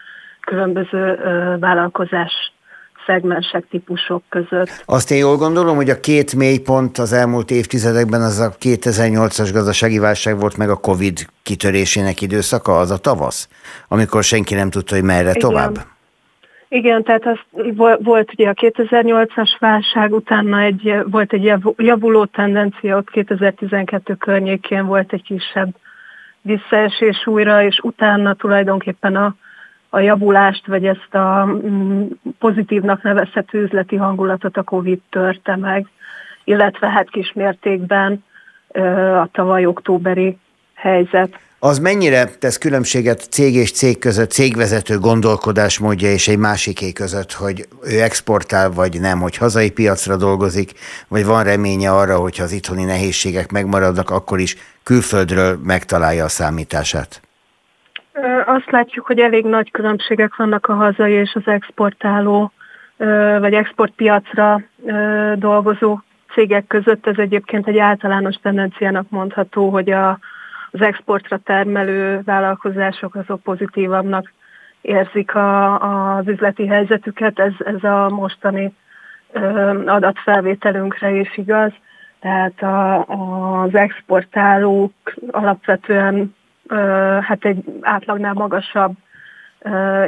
különböző 0.41 1.19
vállalkozás 1.59 2.51
szegmensek, 3.05 3.65
típusok 3.69 4.23
között. 4.29 4.83
Azt 4.85 5.11
én 5.11 5.17
jól 5.17 5.37
gondolom, 5.37 5.75
hogy 5.75 5.89
a 5.89 5.99
két 5.99 6.35
mélypont 6.35 6.97
az 6.97 7.13
elmúlt 7.13 7.51
évtizedekben 7.51 8.21
az 8.21 8.39
a 8.39 8.49
2008-as 8.59 9.49
gazdasági 9.53 9.99
válság 9.99 10.39
volt, 10.39 10.57
meg 10.57 10.69
a 10.69 10.79
Covid 10.79 11.19
kitörésének 11.43 12.21
időszaka, 12.21 12.79
az 12.79 12.91
a 12.91 12.97
tavasz, 12.97 13.49
amikor 13.87 14.23
senki 14.23 14.53
nem 14.53 14.69
tudta, 14.69 14.95
hogy 14.95 15.03
merre 15.03 15.29
Igen. 15.29 15.39
tovább. 15.39 15.77
Igen, 16.69 17.03
tehát 17.03 17.25
az 17.25 17.37
volt 17.99 18.31
ugye 18.33 18.49
a 18.49 18.53
2008-as 18.53 19.55
válság, 19.59 20.13
utána 20.13 20.59
egy, 20.59 20.95
volt 21.05 21.33
egy 21.33 21.53
javuló 21.75 22.25
tendencia, 22.25 22.97
ott 22.97 23.09
2012 23.09 24.13
környékén 24.13 24.85
volt 24.85 25.13
egy 25.13 25.23
kisebb 25.23 25.75
visszaesés 26.41 27.27
újra, 27.27 27.63
és 27.63 27.79
utána 27.83 28.33
tulajdonképpen 28.33 29.15
a 29.15 29.35
a 29.93 29.99
javulást, 29.99 30.67
vagy 30.67 30.85
ezt 30.85 31.15
a 31.15 31.45
mm, 31.45 32.05
pozitívnak 32.39 33.03
nevezhető 33.03 33.61
üzleti 33.63 33.95
hangulatot 33.95 34.57
a 34.57 34.63
Covid 34.63 34.99
törte 35.09 35.55
meg, 35.55 35.87
illetve 36.43 36.89
hát 36.89 37.09
kismértékben 37.09 38.23
a 39.21 39.27
tavaly 39.31 39.65
októberi 39.65 40.37
helyzet. 40.73 41.39
Az 41.59 41.79
mennyire 41.79 42.25
tesz 42.39 42.57
különbséget 42.57 43.19
cég 43.19 43.55
és 43.55 43.71
cég 43.71 43.99
között, 43.99 44.31
cégvezető 44.31 44.99
gondolkodásmódja 44.99 46.11
és 46.11 46.27
egy 46.27 46.37
másiké 46.37 46.91
között, 46.91 47.31
hogy 47.31 47.67
ő 47.83 48.01
exportál 48.01 48.71
vagy 48.71 48.99
nem, 48.99 49.19
hogy 49.19 49.37
hazai 49.37 49.71
piacra 49.71 50.17
dolgozik, 50.17 50.71
vagy 51.07 51.25
van 51.25 51.43
reménye 51.43 51.91
arra, 51.91 52.17
hogy 52.17 52.37
ha 52.37 52.43
az 52.43 52.51
itthoni 52.51 52.83
nehézségek 52.83 53.51
megmaradnak, 53.51 54.09
akkor 54.09 54.39
is 54.39 54.55
külföldről 54.83 55.59
megtalálja 55.63 56.23
a 56.23 56.29
számítását? 56.29 57.21
Azt 58.45 58.71
látjuk, 58.71 59.05
hogy 59.05 59.19
elég 59.19 59.45
nagy 59.45 59.71
különbségek 59.71 60.35
vannak 60.35 60.67
a 60.67 60.73
hazai 60.73 61.11
és 61.11 61.33
az 61.33 61.47
exportáló 61.47 62.51
vagy 63.39 63.53
exportpiacra 63.53 64.61
dolgozó 65.35 65.99
cégek 66.33 66.67
között. 66.67 67.07
Ez 67.07 67.17
egyébként 67.17 67.67
egy 67.67 67.77
általános 67.77 68.35
tendenciának 68.35 69.09
mondható, 69.09 69.69
hogy 69.69 69.91
a, 69.91 70.19
az 70.71 70.81
exportra 70.81 71.37
termelő 71.37 72.21
vállalkozások 72.25 73.15
azok 73.15 73.41
pozitívabbnak 73.41 74.31
érzik 74.81 75.35
a, 75.35 75.79
az 76.17 76.27
üzleti 76.27 76.67
helyzetüket, 76.67 77.39
ez, 77.39 77.53
ez 77.57 77.83
a 77.83 78.09
mostani 78.09 78.73
adatfelvételünkre 79.85 81.11
is 81.11 81.37
igaz. 81.37 81.71
Tehát 82.19 82.61
a, 82.61 83.05
az 83.63 83.75
exportálók 83.75 84.93
alapvetően 85.31 86.35
hát 87.21 87.45
egy 87.45 87.63
átlagnál 87.81 88.33
magasabb 88.33 88.93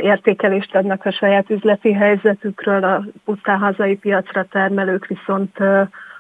értékelést 0.02 0.76
adnak 0.76 1.06
a 1.06 1.12
saját 1.12 1.50
üzleti 1.50 1.94
helyzetükről, 1.94 2.84
a 2.84 3.04
pusztán 3.26 3.60
hazai 3.60 3.98
piacra 3.98 4.44
termelők 4.44 5.06
viszont 5.08 5.60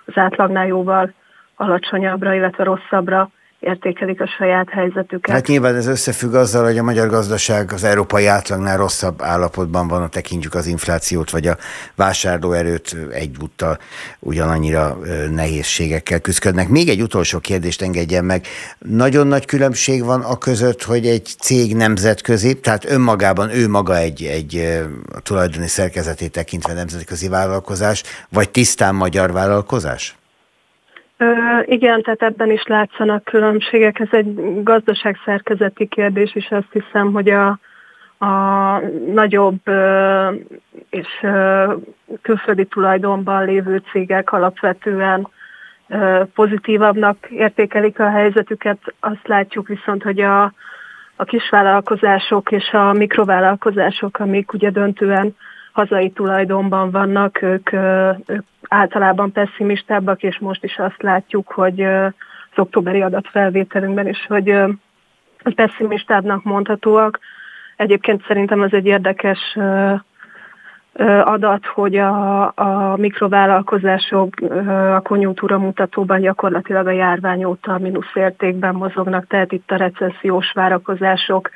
az 0.06 0.18
átlagnál 0.18 0.68
jóval 0.68 1.14
alacsonyabbra, 1.56 2.34
illetve 2.34 2.64
rosszabbra 2.64 3.30
értékelik 3.64 4.22
a 4.22 4.28
saját 4.38 4.70
helyzetüket. 4.70 5.36
Hát 5.36 5.48
nyilván 5.48 5.76
ez 5.76 5.88
összefügg 5.88 6.34
azzal, 6.34 6.64
hogy 6.64 6.78
a 6.78 6.84
magyar 6.84 7.08
gazdaság 7.08 7.72
az 7.74 7.84
európai 7.84 8.26
átlagnál 8.26 8.78
rosszabb 8.78 9.22
állapotban 9.22 9.88
van, 9.88 10.02
ha 10.02 10.08
tekintjük 10.08 10.54
az 10.54 10.68
inflációt, 10.68 11.30
vagy 11.30 11.48
a 11.48 11.58
vásárlóerőt 11.96 12.98
egyúttal 13.12 13.78
ugyanannyira 14.20 14.98
nehézségekkel 15.32 16.20
küzdködnek. 16.20 16.70
Még 16.70 16.90
egy 16.90 17.02
utolsó 17.02 17.40
kérdést 17.40 17.82
engedjen 17.82 18.26
meg. 18.26 18.46
Nagyon 18.80 19.28
nagy 19.28 19.46
különbség 19.46 20.04
van 20.04 20.22
a 20.22 20.38
között, 20.38 20.84
hogy 20.84 21.08
egy 21.08 21.26
cég 21.40 21.76
nemzetközi, 21.76 22.60
tehát 22.60 22.90
önmagában 22.90 23.50
ő 23.50 23.70
maga 23.70 23.98
egy, 23.98 24.24
egy 24.24 24.82
a 25.16 25.20
tulajdoni 25.20 25.68
szerkezetét 25.68 26.32
tekintve 26.32 26.74
nemzetközi 26.74 27.28
vállalkozás, 27.28 28.04
vagy 28.30 28.50
tisztán 28.50 28.96
magyar 28.96 29.32
vállalkozás? 29.32 30.16
Igen, 31.66 32.02
tehát 32.02 32.22
ebben 32.22 32.52
is 32.52 32.64
látszanak 32.64 33.24
különbségek. 33.24 34.00
Ez 34.00 34.08
egy 34.12 34.64
gazdaságszerkezeti 34.64 35.88
kérdés, 35.88 36.36
és 36.36 36.52
azt 36.52 36.72
hiszem, 36.72 37.12
hogy 37.12 37.30
a, 37.30 37.60
a 38.18 38.80
nagyobb 39.14 39.60
és 40.90 41.26
külföldi 42.22 42.66
tulajdonban 42.66 43.46
lévő 43.46 43.82
cégek 43.92 44.32
alapvetően 44.32 45.28
pozitívabbnak 46.36 47.28
értékelik 47.30 48.00
a 48.00 48.10
helyzetüket. 48.10 48.80
Azt 49.00 49.28
látjuk 49.28 49.68
viszont, 49.68 50.04
hogy 50.04 50.20
a, 50.20 50.44
a 51.16 51.24
kisvállalkozások 51.24 52.52
és 52.52 52.72
a 52.72 52.94
mikrovállalkozások, 52.94 54.20
amik 54.20 54.54
ugye 54.54 54.70
döntően 54.70 55.36
hazai 55.72 56.10
tulajdonban 56.10 56.92
vannak, 56.92 57.42
ők, 57.42 57.72
ők 58.26 58.46
általában 58.74 59.32
pessimistábbak, 59.32 60.24
és 60.24 60.40
most 60.40 60.64
is 60.64 60.78
azt 60.78 61.02
látjuk, 61.02 61.52
hogy 61.52 61.82
az 61.82 62.12
októberi 62.56 63.02
adatfelvételünkben 63.02 64.08
is, 64.08 64.26
hogy 64.28 64.56
pessimistábbnak 65.56 66.44
mondhatóak. 66.44 67.20
Egyébként 67.76 68.26
szerintem 68.28 68.62
az 68.62 68.74
egy 68.74 68.86
érdekes 68.86 69.58
adat, 71.24 71.66
hogy 71.66 71.96
a, 71.96 72.44
a 72.56 72.96
mikrovállalkozások 72.98 74.34
a 74.96 75.02
konjunktúra 75.02 75.58
mutatóban 75.58 76.22
gyakorlatilag 76.22 76.88
a 76.88 76.92
járvány 76.92 77.44
óta 77.44 77.74
a 77.74 77.80
mínusz 77.80 78.16
értékben 78.16 78.76
mozognak, 78.76 79.28
tehát 79.28 79.52
itt 79.52 79.72
a 79.72 79.76
recessziós 79.76 80.52
várakozások 80.52 81.50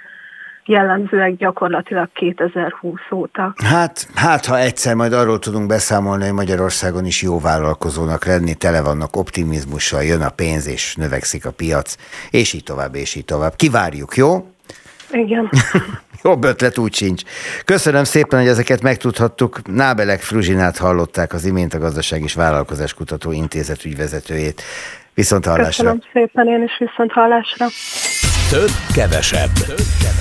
jellemzőek 0.68 1.36
gyakorlatilag 1.36 2.10
2020 2.14 3.00
óta. 3.12 3.54
Hát, 3.64 4.08
hát, 4.16 4.46
ha 4.46 4.60
egyszer 4.60 4.96
majd 4.96 5.14
arról 5.14 5.40
tudunk 5.40 5.68
beszámolni, 5.68 6.24
hogy 6.24 6.34
Magyarországon 6.34 7.06
is 7.06 7.22
jó 7.22 7.40
vállalkozónak 7.40 8.26
lenni, 8.26 8.54
tele 8.54 8.82
vannak 8.82 9.16
optimizmussal, 9.16 10.04
jön 10.04 10.22
a 10.22 10.30
pénz 10.30 10.68
és 10.68 10.96
növekszik 10.96 11.46
a 11.46 11.52
piac, 11.52 11.96
és 12.32 12.54
így 12.54 12.64
tovább, 12.64 12.96
és 12.96 13.16
így 13.16 13.26
tovább. 13.26 13.56
Kivárjuk, 13.56 14.16
jó? 14.16 14.48
Igen. 15.12 15.50
Jobb 16.24 16.44
ötlet 16.44 16.78
úgy 16.78 16.94
sincs. 16.94 17.22
Köszönöm 17.66 18.04
szépen, 18.04 18.40
hogy 18.40 18.48
ezeket 18.48 18.82
megtudhattuk. 18.82 19.60
Nábelek 19.68 20.20
Fruzsinát 20.20 20.78
hallották 20.78 21.34
az 21.34 21.46
imént 21.46 21.74
a 21.74 21.78
Gazdaság 21.78 22.22
és 22.22 22.34
Vállalkozás 22.34 22.94
Kutató 22.94 23.32
Intézet 23.32 23.86
ügyvezetőjét. 23.86 24.62
Viszont 25.14 25.46
hallásra. 25.46 25.68
Köszönöm 25.68 26.02
szépen, 26.14 26.48
én 26.48 26.64
is 26.64 26.78
viszont 26.78 27.12
hallásra. 27.12 27.66
Több, 28.50 28.70
kevesebb. 28.94 29.50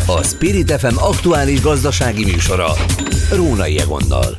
A 0.07 0.23
Spirit 0.23 0.73
FM 0.73 0.97
aktuális 0.97 1.61
gazdasági 1.61 2.25
műsora. 2.25 2.73
Rónai 3.33 3.79
Egonnal. 3.79 4.37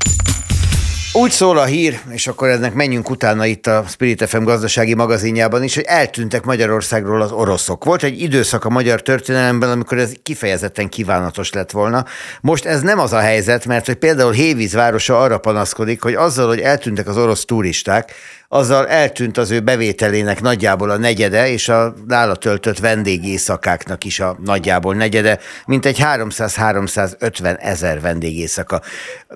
Úgy 1.13 1.32
szól 1.32 1.58
a 1.58 1.65
hír, 1.65 2.00
és 2.10 2.28
akkor 2.28 2.47
ennek 2.47 2.73
menjünk 2.73 3.10
utána 3.10 3.45
itt 3.45 3.67
a 3.67 3.84
Spirit 3.88 4.30
FM 4.30 4.43
gazdasági 4.43 4.93
magazinjában 4.93 5.63
is, 5.63 5.76
hogy 5.76 5.84
eltűntek 5.84 6.43
Magyarországról 6.43 7.21
az 7.21 7.32
oroszok. 7.32 7.84
Volt 7.84 8.04
egy 8.04 8.21
időszak 8.21 8.65
a 8.65 8.69
magyar 8.69 9.02
történelemben, 9.02 9.69
amikor 9.69 9.97
ez 9.97 10.12
kifejezetten 10.23 10.89
kívánatos 10.89 11.52
lett 11.52 11.71
volna. 11.71 12.06
Most 12.41 12.65
ez 12.65 12.82
nem 12.82 13.00
az 13.00 13.13
a 13.13 13.19
helyzet, 13.19 13.65
mert 13.65 13.86
hogy 13.86 13.95
például 13.95 14.32
Hévíz 14.32 14.73
városa 14.73 15.19
arra 15.19 15.38
panaszkodik, 15.38 16.02
hogy 16.02 16.13
azzal, 16.13 16.47
hogy 16.47 16.60
eltűntek 16.60 17.08
az 17.08 17.17
orosz 17.17 17.45
turisták, 17.45 18.13
azzal 18.50 18.88
eltűnt 18.88 19.38
az 19.38 19.52
ő 19.52 19.60
bevételének 19.60 20.42
nagyjából 20.42 20.90
a 20.90 20.98
negyede, 20.98 21.50
és 21.50 21.70
a 21.70 21.94
nála 22.08 22.36
töltött 22.36 22.80
vendégészakáknak 22.80 24.04
is 24.04 24.20
a 24.20 24.38
nagyjából 24.44 24.96
negyede, 24.96 25.40
mint 25.66 25.86
egy 25.86 26.00
300-350 26.02 27.58
ezer 27.60 28.02
vendégészaka. 28.02 28.82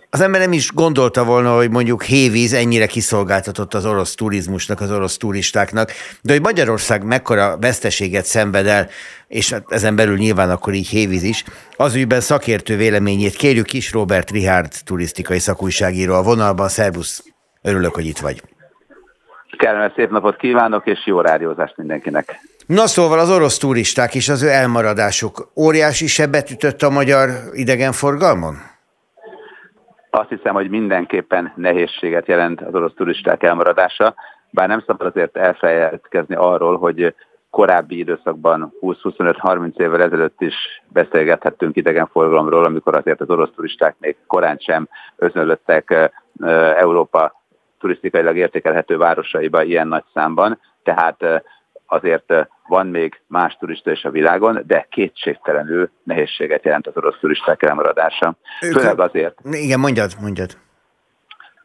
Az 0.10 0.22
ember 0.22 0.42
nem 0.42 0.54
is 0.54 0.72
gondolta 0.72 1.24
volna, 1.24 1.56
hogy 1.56 1.70
mondjuk 1.70 2.04
Hévíz 2.04 2.54
ennyire 2.54 2.86
kiszolgáltatott 2.86 3.74
az 3.74 3.86
orosz 3.86 4.16
turizmusnak, 4.16 4.82
az 4.82 4.92
orosz 4.92 5.18
turistáknak, 5.18 5.92
de 6.22 6.34
hogy 6.34 6.42
Magyarország 6.42 7.04
mekkora 7.04 7.58
veszteséget 7.58 8.26
szenved 8.26 8.68
el, 8.68 8.90
és 9.28 9.50
hát 9.50 9.64
ezen 9.70 9.96
belül 9.96 10.18
nyilván 10.18 10.50
akkor 10.50 10.74
így 10.74 10.88
Hévíz 10.88 11.24
is, 11.24 11.44
az 11.76 11.96
ügyben 11.96 12.22
szakértő 12.22 12.76
véleményét 12.76 13.36
kérjük 13.36 13.74
is 13.74 13.92
Robert 13.92 14.32
Richard 14.32 14.74
turisztikai 14.84 15.40
szakújságíró 15.40 16.14
a 16.14 16.22
vonalban. 16.22 16.70
Szervusz, 16.70 17.24
örülök, 17.62 17.94
hogy 17.94 18.06
itt 18.06 18.20
vagy. 18.20 18.42
Kellemes 19.58 19.92
szép 19.96 20.10
napot 20.10 20.36
kívánok, 20.36 20.88
és 20.88 21.06
jó 21.06 21.22
rádiózást 21.22 21.78
mindenkinek. 21.78 22.40
Na 22.66 22.88
szóval 22.88 23.20
az 23.20 23.32
orosz 23.32 23.58
turisták 23.58 24.16
és 24.16 24.30
az 24.30 24.44
ő 24.44 24.48
elmaradásuk 24.50 25.52
óriási 25.56 26.08
sebet 26.08 26.52
ütött 26.52 26.82
a 26.82 26.90
magyar 26.90 27.30
idegenforgalmon? 27.54 28.56
Azt 30.10 30.30
hiszem, 30.30 30.54
hogy 30.54 30.70
mindenképpen 30.70 31.54
nehézséget 31.56 32.28
jelent 32.28 32.62
az 32.62 32.74
orosz 32.74 32.94
turisták 32.96 33.44
elmaradása, 33.44 34.16
bár 34.50 34.68
nem 34.68 34.84
szabad 34.86 35.08
azért 35.08 35.38
elfelejtkezni 35.38 36.36
arról, 36.36 36.78
hogy 36.78 37.16
korábbi 37.50 37.98
időszakban 37.98 38.74
20-25-30 38.82 39.80
évvel 39.80 40.02
ezelőtt 40.02 40.42
is 40.42 40.56
beszélgethettünk 40.88 41.76
idegenforgalomról, 41.76 42.64
amikor 42.64 42.96
azért 42.96 43.22
az 43.22 43.30
orosz 43.30 43.52
turisták 43.56 43.96
még 44.00 44.16
korán 44.28 44.58
sem 44.58 44.88
özönlöttek 45.16 46.12
Európa 46.78 47.41
turisztikailag 47.82 48.38
értékelhető 48.38 48.98
városaiba 48.98 49.64
ilyen 49.64 49.88
nagy 49.88 50.04
számban, 50.14 50.60
tehát 50.84 51.44
azért 51.86 52.34
van 52.68 52.88
még 52.88 53.22
más 53.28 53.58
turista 53.60 53.92
is 53.92 54.04
a 54.04 54.12
világon, 54.12 54.64
de 54.68 54.88
kétségtelenül 54.90 55.90
nehézséget 56.04 56.64
jelent 56.64 56.88
az 56.88 56.98
orosz 56.98 57.20
turisták 57.20 57.64
elmaradása. 57.64 58.36
Főleg 58.60 59.00
azért. 59.00 59.40
Igen, 59.52 59.80
mondjad, 59.80 60.12
mondjad. 60.22 60.58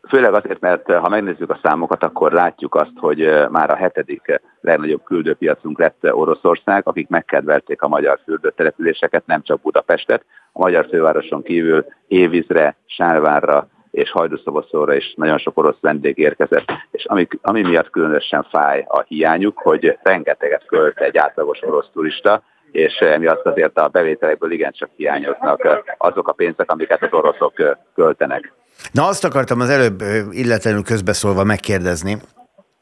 Főleg 0.08 0.34
azért, 0.34 0.60
mert 0.60 0.92
ha 0.92 1.08
megnézzük 1.08 1.50
a 1.50 1.58
számokat, 1.62 2.02
akkor 2.02 2.32
látjuk 2.32 2.74
azt, 2.74 2.92
hogy 2.96 3.46
már 3.50 3.70
a 3.70 3.76
hetedik 3.76 4.40
legnagyobb 4.60 5.04
küldőpiacunk 5.04 5.78
lett 5.78 6.12
Oroszország, 6.12 6.88
akik 6.88 7.08
megkedvelték 7.08 7.82
a 7.82 7.88
magyar 7.88 8.18
fürdőtelepüléseket, 8.24 9.26
nem 9.26 9.42
csak 9.42 9.60
Budapestet. 9.60 10.24
A 10.52 10.58
magyar 10.58 10.86
fővároson 10.90 11.42
kívül 11.42 11.86
Évizre, 12.08 12.76
Sálvárra, 12.86 13.68
és 13.96 14.10
Hajdúszoboszóra 14.10 14.94
is 14.94 15.14
nagyon 15.16 15.38
sok 15.38 15.58
orosz 15.58 15.80
vendég 15.80 16.18
érkezett, 16.18 16.64
és 16.90 17.04
ami, 17.04 17.26
ami 17.42 17.62
miatt 17.62 17.90
különösen 17.90 18.46
fáj 18.50 18.84
a 18.88 19.02
hiányuk, 19.02 19.58
hogy 19.58 19.98
rengeteget 20.02 20.66
költ 20.66 21.00
egy 21.00 21.16
átlagos 21.16 21.62
orosz 21.62 21.86
turista, 21.92 22.42
és 22.72 22.94
emiatt 22.94 23.46
azért 23.46 23.78
a 23.78 23.88
bevételekből 23.88 24.50
igencsak 24.50 24.90
hiányoznak 24.96 25.84
azok 25.98 26.28
a 26.28 26.32
pénzek, 26.32 26.70
amiket 26.70 27.02
az 27.02 27.12
oroszok 27.12 27.54
költenek. 27.94 28.52
Na 28.92 29.06
azt 29.06 29.24
akartam 29.24 29.60
az 29.60 29.68
előbb 29.68 30.02
illetlenül 30.30 30.82
közbeszólva 30.82 31.44
megkérdezni, 31.44 32.16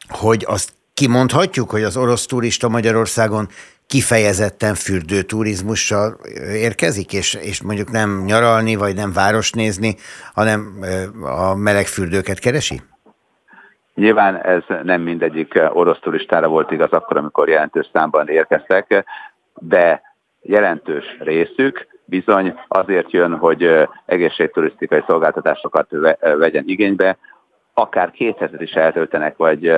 hogy 0.08 0.44
azt 0.46 0.72
kimondhatjuk, 0.94 1.70
hogy 1.70 1.82
az 1.82 1.96
orosz 1.96 2.26
turista 2.26 2.68
Magyarországon 2.68 3.48
kifejezetten 3.94 4.74
fürdőturizmussal 4.74 6.16
érkezik, 6.68 7.12
és, 7.12 7.34
és 7.34 7.62
mondjuk 7.62 7.90
nem 7.90 8.22
nyaralni, 8.24 8.74
vagy 8.74 8.94
nem 8.94 9.12
város 9.12 9.50
nézni, 9.52 9.94
hanem 10.34 10.58
a 11.22 11.54
meleg 11.54 11.86
fürdőket 11.86 12.38
keresi? 12.38 12.80
Nyilván 13.94 14.36
ez 14.36 14.62
nem 14.82 15.00
mindegyik 15.00 15.60
orosz 15.72 15.98
turistára 16.00 16.48
volt 16.48 16.70
igaz 16.70 16.90
akkor, 16.90 17.16
amikor 17.16 17.48
jelentős 17.48 17.90
számban 17.92 18.28
érkeztek, 18.28 19.04
de 19.54 20.02
jelentős 20.40 21.04
részük 21.18 21.86
bizony 22.04 22.54
azért 22.68 23.12
jön, 23.12 23.36
hogy 23.36 23.88
egészségturisztikai 24.06 25.02
szolgáltatásokat 25.06 25.88
vegyen 26.20 26.64
igénybe, 26.66 27.18
akár 27.74 28.10
két 28.10 28.38
hetet 28.38 28.60
is 28.60 28.72
eltöltenek, 28.72 29.36
vagy 29.36 29.72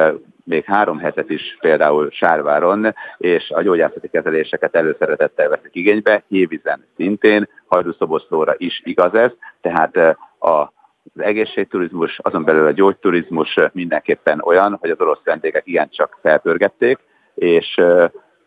még 0.47 0.65
három 0.65 0.99
hetet 0.99 1.31
is 1.31 1.57
például 1.61 2.11
Sárváron, 2.11 2.95
és 3.17 3.51
a 3.51 3.63
gyógyászati 3.63 4.09
kezeléseket 4.09 4.75
előszeretettel 4.75 5.49
veszik 5.49 5.75
igénybe, 5.75 6.23
Hévizen 6.29 6.85
szintén, 6.97 7.49
Hajdúszoboszlóra 7.67 8.55
is 8.57 8.81
igaz 8.85 9.15
ez, 9.15 9.31
tehát 9.61 9.97
a 10.41 10.75
az 11.15 11.23
egészségturizmus, 11.23 12.19
azon 12.23 12.45
belül 12.45 12.67
a 12.67 12.71
gyógyturizmus 12.73 13.59
mindenképpen 13.73 14.41
olyan, 14.45 14.77
hogy 14.81 14.91
az 14.91 15.01
orosz 15.01 15.23
vendégek 15.25 15.67
igencsak 15.67 16.19
felpörgették, 16.23 16.99
és 17.35 17.81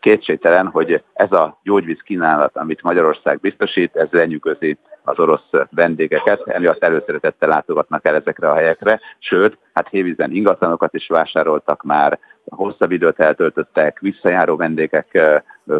kétségtelen, 0.00 0.66
hogy 0.66 1.02
ez 1.12 1.32
a 1.32 1.60
gyógyvíz 1.62 2.00
kínálat, 2.04 2.56
amit 2.56 2.82
Magyarország 2.82 3.40
biztosít, 3.40 3.96
ez 3.96 4.08
lenyűgözi 4.10 4.78
az 5.10 5.18
orosz 5.18 5.50
vendégeket, 5.70 6.42
emiatt 6.46 6.82
előszeretettel 6.82 7.48
látogatnak 7.48 8.06
el 8.06 8.14
ezekre 8.14 8.50
a 8.50 8.54
helyekre, 8.54 9.00
sőt, 9.18 9.58
hát 9.72 9.88
hévízen 9.88 10.32
ingatlanokat 10.32 10.94
is 10.94 11.06
vásároltak 11.08 11.82
már, 11.82 12.18
hosszabb 12.44 12.90
időt 12.90 13.20
eltöltöttek, 13.20 13.98
visszajáró 13.98 14.56
vendégek 14.56 15.18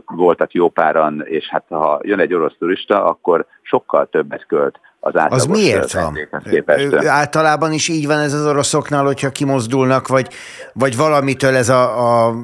voltak 0.07 0.53
jó 0.53 0.69
páran, 0.69 1.23
és 1.25 1.49
hát 1.49 1.65
ha 1.69 2.01
jön 2.03 2.21
egy 2.21 2.35
orosz 2.35 2.57
turista, 2.59 3.05
akkor 3.05 3.47
sokkal 3.63 4.09
többet 4.11 4.47
költ 4.47 4.81
az 5.01 5.17
átlagos 5.17 5.37
Az 5.37 5.47
miért 5.47 5.93
van? 5.93 6.19
Képest. 6.51 6.95
Általában 6.95 7.73
is 7.73 7.89
így 7.89 8.07
van 8.07 8.19
ez 8.19 8.33
az 8.33 8.47
oroszoknál, 8.47 9.05
hogyha 9.05 9.31
kimozdulnak, 9.31 10.09
vagy, 10.09 10.29
vagy 10.73 10.97
valamitől 10.97 11.57
ez 11.57 11.69
a, 11.69 12.27
a, 12.27 12.35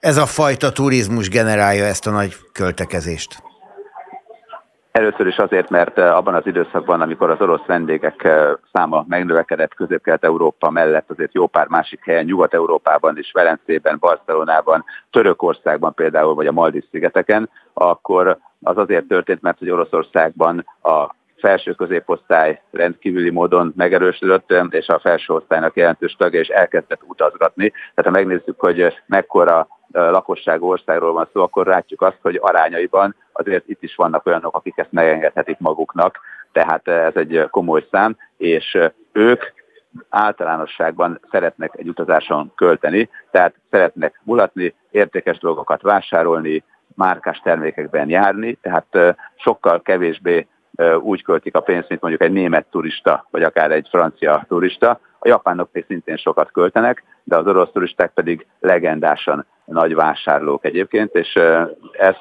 ez 0.00 0.16
a 0.16 0.26
fajta 0.26 0.72
turizmus 0.72 1.28
generálja 1.28 1.84
ezt 1.84 2.06
a 2.06 2.10
nagy 2.10 2.34
költekezést? 2.52 3.45
Először 4.96 5.26
is 5.26 5.36
azért, 5.36 5.70
mert 5.70 5.98
abban 5.98 6.34
az 6.34 6.46
időszakban, 6.46 7.00
amikor 7.00 7.30
az 7.30 7.40
orosz 7.40 7.64
vendégek 7.66 8.28
száma 8.72 9.04
megnövekedett 9.08 9.74
Közép-Kelet-Európa 9.74 10.70
mellett, 10.70 11.10
azért 11.10 11.34
jó 11.34 11.46
pár 11.46 11.68
másik 11.68 12.04
helyen, 12.04 12.24
Nyugat-Európában 12.24 13.18
is, 13.18 13.32
Velencében, 13.32 13.96
Barcelonában, 14.00 14.84
Törökországban 15.10 15.94
például, 15.94 16.34
vagy 16.34 16.46
a 16.46 16.52
Maldiv 16.52 16.84
szigeteken, 16.90 17.50
akkor 17.72 18.38
az 18.62 18.76
azért 18.76 19.06
történt, 19.06 19.42
mert 19.42 19.58
hogy 19.58 19.70
Oroszországban 19.70 20.66
a 20.82 21.14
felső 21.36 21.72
középosztály 21.72 22.60
rendkívüli 22.70 23.30
módon 23.30 23.72
megerősödött, 23.76 24.52
és 24.70 24.88
a 24.88 24.98
felső 24.98 25.32
osztálynak 25.34 25.76
jelentős 25.76 26.16
tagja 26.18 26.40
is 26.40 26.48
elkezdett 26.48 27.00
utazgatni. 27.06 27.70
Tehát 27.70 28.04
ha 28.04 28.10
megnézzük, 28.10 28.60
hogy 28.60 29.02
mekkora 29.06 29.68
lakosság 29.92 30.62
országról 30.62 31.12
van 31.12 31.28
szó, 31.32 31.42
akkor 31.42 31.66
látjuk 31.66 32.02
azt, 32.02 32.18
hogy 32.22 32.38
arányaiban 32.42 33.14
azért 33.38 33.68
itt 33.68 33.82
is 33.82 33.94
vannak 33.94 34.26
olyanok, 34.26 34.56
akik 34.56 34.78
ezt 34.78 34.92
megengedhetik 34.92 35.58
maguknak, 35.58 36.20
tehát 36.52 36.88
ez 36.88 37.14
egy 37.14 37.46
komoly 37.50 37.86
szám, 37.90 38.16
és 38.36 38.78
ők 39.12 39.42
általánosságban 40.08 41.20
szeretnek 41.30 41.72
egy 41.76 41.88
utazáson 41.88 42.52
költeni, 42.54 43.08
tehát 43.30 43.54
szeretnek 43.70 44.20
mulatni, 44.22 44.74
értékes 44.90 45.38
dolgokat 45.38 45.82
vásárolni, 45.82 46.64
márkás 46.94 47.38
termékekben 47.38 48.08
járni, 48.08 48.54
tehát 48.54 49.16
sokkal 49.36 49.82
kevésbé 49.82 50.46
úgy 51.00 51.22
költik 51.22 51.54
a 51.54 51.60
pénzt, 51.60 51.88
mint 51.88 52.00
mondjuk 52.00 52.22
egy 52.22 52.32
német 52.32 52.66
turista, 52.70 53.26
vagy 53.30 53.42
akár 53.42 53.70
egy 53.70 53.88
francia 53.90 54.44
turista. 54.48 55.00
A 55.18 55.28
japánok 55.28 55.68
még 55.72 55.84
szintén 55.88 56.16
sokat 56.16 56.50
költenek, 56.52 57.04
de 57.24 57.36
az 57.36 57.46
orosz 57.46 57.72
turisták 57.72 58.10
pedig 58.10 58.46
legendásan 58.60 59.46
nagy 59.64 59.94
vásárlók 59.94 60.64
egyébként, 60.64 61.14
és 61.14 61.34
ez 61.92 62.16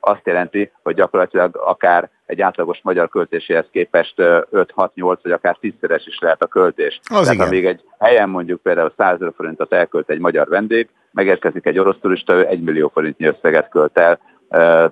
azt 0.00 0.26
jelenti, 0.26 0.70
hogy 0.82 0.94
gyakorlatilag 0.94 1.56
akár 1.56 2.10
egy 2.26 2.40
átlagos 2.40 2.80
magyar 2.82 3.08
költéséhez 3.08 3.66
képest 3.70 4.14
5-6-8 4.16 5.18
vagy 5.22 5.32
akár 5.32 5.56
10-szeres 5.60 6.02
is 6.06 6.18
lehet 6.18 6.42
a 6.42 6.46
költés. 6.46 7.00
Az 7.02 7.20
Tehát 7.20 7.34
igen. 7.34 7.48
még 7.48 7.66
egy 7.66 7.84
helyen 7.98 8.28
mondjuk 8.28 8.62
például 8.62 8.92
100 8.96 9.18
forintot 9.36 9.72
elkölt 9.72 10.10
egy 10.10 10.18
magyar 10.18 10.48
vendég, 10.48 10.88
megérkezik 11.12 11.66
egy 11.66 11.78
orosz 11.78 11.98
turista, 12.00 12.34
ő 12.34 12.46
1 12.46 12.60
millió 12.60 12.88
forintnyi 12.88 13.26
összeget 13.26 13.68
költ 13.68 13.98
el, 13.98 14.20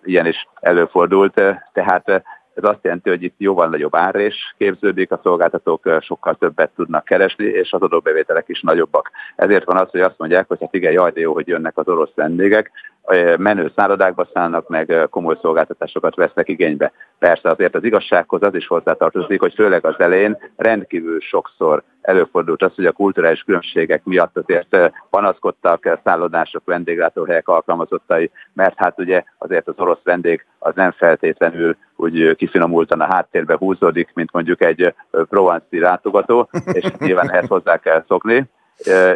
ilyen 0.04 0.26
is 0.26 0.48
előfordult, 0.60 1.34
tehát 1.72 2.08
ez 2.54 2.64
azt 2.64 2.78
jelenti, 2.82 3.08
hogy 3.08 3.22
itt 3.22 3.34
jóval 3.38 3.68
nagyobb 3.68 3.96
árrés 3.96 4.54
képződik, 4.58 5.12
a 5.12 5.20
szolgáltatók 5.22 5.98
sokkal 6.00 6.34
többet 6.34 6.70
tudnak 6.76 7.04
keresni, 7.04 7.44
és 7.44 7.72
az 7.72 7.82
adóbevételek 7.82 8.48
is 8.48 8.60
nagyobbak. 8.60 9.10
Ezért 9.36 9.64
van 9.64 9.76
az, 9.76 9.90
hogy 9.90 10.00
azt 10.00 10.18
mondják, 10.18 10.48
hogy 10.48 10.58
hát 10.60 10.74
igen, 10.74 10.92
jaj, 10.92 11.10
de 11.10 11.20
jó, 11.20 11.32
hogy 11.32 11.48
jönnek 11.48 11.78
az 11.78 11.88
orosz 11.88 12.14
vendégek, 12.14 12.70
menő 13.38 13.72
szállodákba 13.76 14.28
szállnak, 14.32 14.68
meg 14.68 15.06
komoly 15.10 15.38
szolgáltatásokat 15.40 16.14
vesznek 16.14 16.48
igénybe. 16.48 16.92
Persze 17.18 17.50
azért 17.50 17.74
az 17.74 17.84
igazsághoz 17.84 18.42
az 18.42 18.54
is 18.54 18.66
hozzátartozik, 18.66 19.40
hogy 19.40 19.54
főleg 19.54 19.84
az 19.86 19.94
elején 19.98 20.38
rendkívül 20.56 21.20
sokszor 21.20 21.82
előfordult 22.00 22.62
az, 22.62 22.74
hogy 22.74 22.86
a 22.86 22.92
kulturális 22.92 23.42
különbségek 23.42 24.04
miatt 24.04 24.36
azért 24.36 24.92
panaszkodtak 25.10 25.98
szállodások, 26.04 26.62
vendéglátóhelyek 26.64 27.48
alkalmazottai, 27.48 28.30
mert 28.52 28.74
hát 28.76 28.98
ugye 28.98 29.24
azért 29.38 29.68
az 29.68 29.74
orosz 29.76 30.02
vendég 30.02 30.46
az 30.58 30.74
nem 30.74 30.90
feltétlenül 30.90 31.76
úgy 31.96 32.36
kifinomultan 32.36 33.00
a 33.00 33.12
háttérbe 33.14 33.56
húzódik, 33.58 34.10
mint 34.14 34.32
mondjuk 34.32 34.62
egy 34.62 34.94
provanci 35.10 35.78
látogató, 35.78 36.48
és 36.72 36.84
nyilván 36.98 37.30
ehhez 37.30 37.48
hozzá 37.48 37.76
kell 37.76 38.04
szokni 38.08 38.48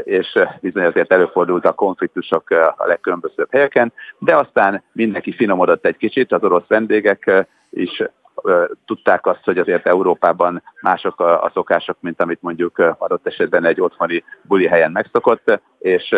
és 0.04 0.38
bizony 0.60 0.84
azért 0.84 1.12
előfordultak 1.12 1.76
konfliktusok 1.76 2.50
a 2.50 2.86
legkülönbözőbb 2.86 3.48
helyeken, 3.50 3.92
de 4.18 4.36
aztán 4.36 4.82
mindenki 4.92 5.32
finomodott 5.32 5.86
egy 5.86 5.96
kicsit, 5.96 6.32
az 6.32 6.42
orosz 6.42 6.66
vendégek 6.66 7.46
is 7.70 8.02
tudták 8.86 9.26
azt, 9.26 9.44
hogy 9.44 9.58
azért 9.58 9.86
Európában 9.86 10.62
mások 10.80 11.20
a 11.20 11.50
szokások, 11.54 11.96
mint 12.00 12.22
amit 12.22 12.42
mondjuk 12.42 12.78
adott 12.98 13.26
esetben 13.26 13.64
egy 13.64 13.80
otthoni 13.80 14.24
buli 14.42 14.66
helyen 14.66 14.92
megszokott, 14.92 15.60
és 15.78 16.14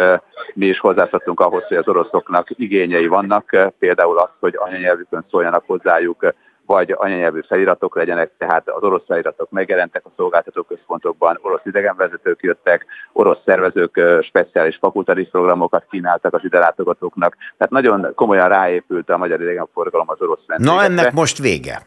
mi 0.55 0.67
is 0.67 0.79
hozzászoktunk 0.79 1.41
ahhoz, 1.41 1.65
hogy 1.65 1.77
az 1.77 1.89
oroszoknak 1.89 2.49
igényei 2.51 3.07
vannak, 3.07 3.73
például 3.79 4.19
az, 4.19 4.31
hogy 4.41 4.55
anyanyelvükön 4.57 5.25
szóljanak 5.31 5.65
hozzájuk 5.67 6.35
vagy 6.73 6.95
anyanyelvű 6.99 7.41
feliratok 7.49 7.97
legyenek, 7.97 8.31
tehát 8.39 8.69
az 8.69 8.83
orosz 8.83 9.07
feliratok 9.07 9.51
megjelentek 9.51 10.03
a 10.05 10.11
szolgáltató 10.17 10.63
központokban, 10.63 11.39
orosz 11.43 11.61
idegenvezetők 11.65 12.43
jöttek, 12.43 12.85
orosz 13.13 13.39
szervezők 13.45 14.01
speciális 14.23 14.77
fakultatív 14.81 15.29
programokat 15.29 15.85
kínáltak 15.91 16.35
az 16.35 16.41
ide 16.45 16.59
látogatóknak, 16.59 17.37
tehát 17.59 17.73
nagyon 17.73 18.13
komolyan 18.15 18.49
ráépült 18.49 19.11
a 19.11 19.17
magyar 19.17 19.41
idegenforgalom 19.41 20.09
az 20.09 20.21
orosz 20.21 20.47
vendégekre. 20.47 20.87
Na 20.87 20.93
ennek 20.93 21.13
most 21.13 21.39
vége. 21.39 21.83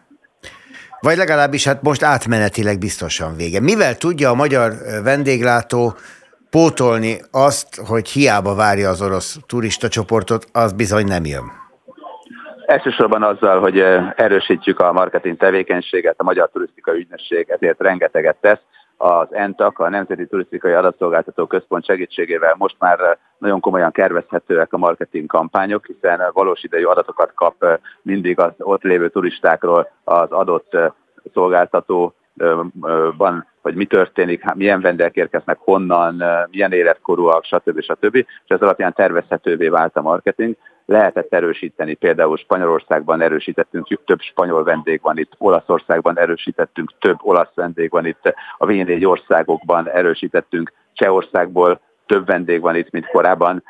Vagy 0.99 1.17
legalábbis 1.17 1.65
hát 1.65 1.81
most 1.81 2.03
átmenetileg 2.03 2.79
biztosan 2.79 3.35
vége. 3.35 3.59
Mivel 3.59 3.95
tudja 3.97 4.29
a 4.29 4.35
magyar 4.35 4.73
vendéglátó 5.03 5.93
pótolni 6.49 7.21
azt, 7.31 7.75
hogy 7.87 8.09
hiába 8.09 8.55
várja 8.55 8.89
az 8.89 9.01
orosz 9.01 9.37
turista 9.47 9.87
csoportot, 9.87 10.45
az 10.51 10.73
bizony 10.73 11.05
nem 11.05 11.25
jön? 11.25 11.64
Elsősorban 12.65 13.23
azzal, 13.23 13.59
hogy 13.59 13.79
erősítjük 14.15 14.79
a 14.79 14.91
marketing 14.91 15.37
tevékenységet, 15.37 16.15
a 16.17 16.23
Magyar 16.23 16.49
Turisztikai 16.49 16.99
Ügynökség 16.99 17.49
ezért 17.49 17.81
rengeteget 17.81 18.37
tesz. 18.41 18.59
Az 18.97 19.27
ENTAK, 19.31 19.79
a 19.79 19.89
Nemzeti 19.89 20.27
Turisztikai 20.27 20.71
Adatszolgáltató 20.71 21.45
Központ 21.45 21.85
segítségével 21.85 22.55
most 22.57 22.75
már 22.79 23.17
nagyon 23.37 23.59
komolyan 23.59 23.91
kervezhetőek 23.91 24.73
a 24.73 24.77
marketing 24.77 25.27
kampányok, 25.27 25.85
hiszen 25.85 26.21
valós 26.33 26.63
idejű 26.63 26.83
adatokat 26.83 27.31
kap 27.33 27.79
mindig 28.01 28.39
az 28.39 28.51
ott 28.57 28.81
lévő 28.81 29.09
turistákról 29.09 29.91
az 30.03 30.31
adott 30.31 30.77
szolgáltatóban, 31.33 33.47
hogy 33.61 33.75
mi 33.75 33.85
történik, 33.85 34.53
milyen 34.53 34.81
vendégek 34.81 35.15
érkeznek, 35.15 35.57
honnan, 35.59 36.23
milyen 36.51 36.71
életkorúak, 36.71 37.43
stb. 37.43 37.81
stb. 37.81 38.15
És 38.15 38.47
ez 38.47 38.61
alapján 38.61 38.93
tervezhetővé 38.93 39.67
vált 39.67 39.95
a 39.95 40.01
marketing 40.01 40.55
lehetett 40.85 41.33
erősíteni. 41.33 41.93
Például 41.93 42.37
Spanyolországban 42.37 43.21
erősítettünk, 43.21 43.87
több 44.05 44.19
spanyol 44.19 44.63
vendég 44.63 44.99
van 45.01 45.17
itt, 45.17 45.31
Olaszországban 45.37 46.19
erősítettünk, 46.19 46.91
több 46.99 47.17
olasz 47.21 47.53
vendég 47.53 47.89
van 47.89 48.05
itt, 48.05 48.33
a 48.57 48.65
V4 48.65 49.07
országokban 49.07 49.89
erősítettünk, 49.89 50.71
Csehországból 50.93 51.79
több 52.05 52.25
vendég 52.25 52.61
van 52.61 52.75
itt, 52.75 52.91
mint 52.91 53.07
korábban. 53.07 53.63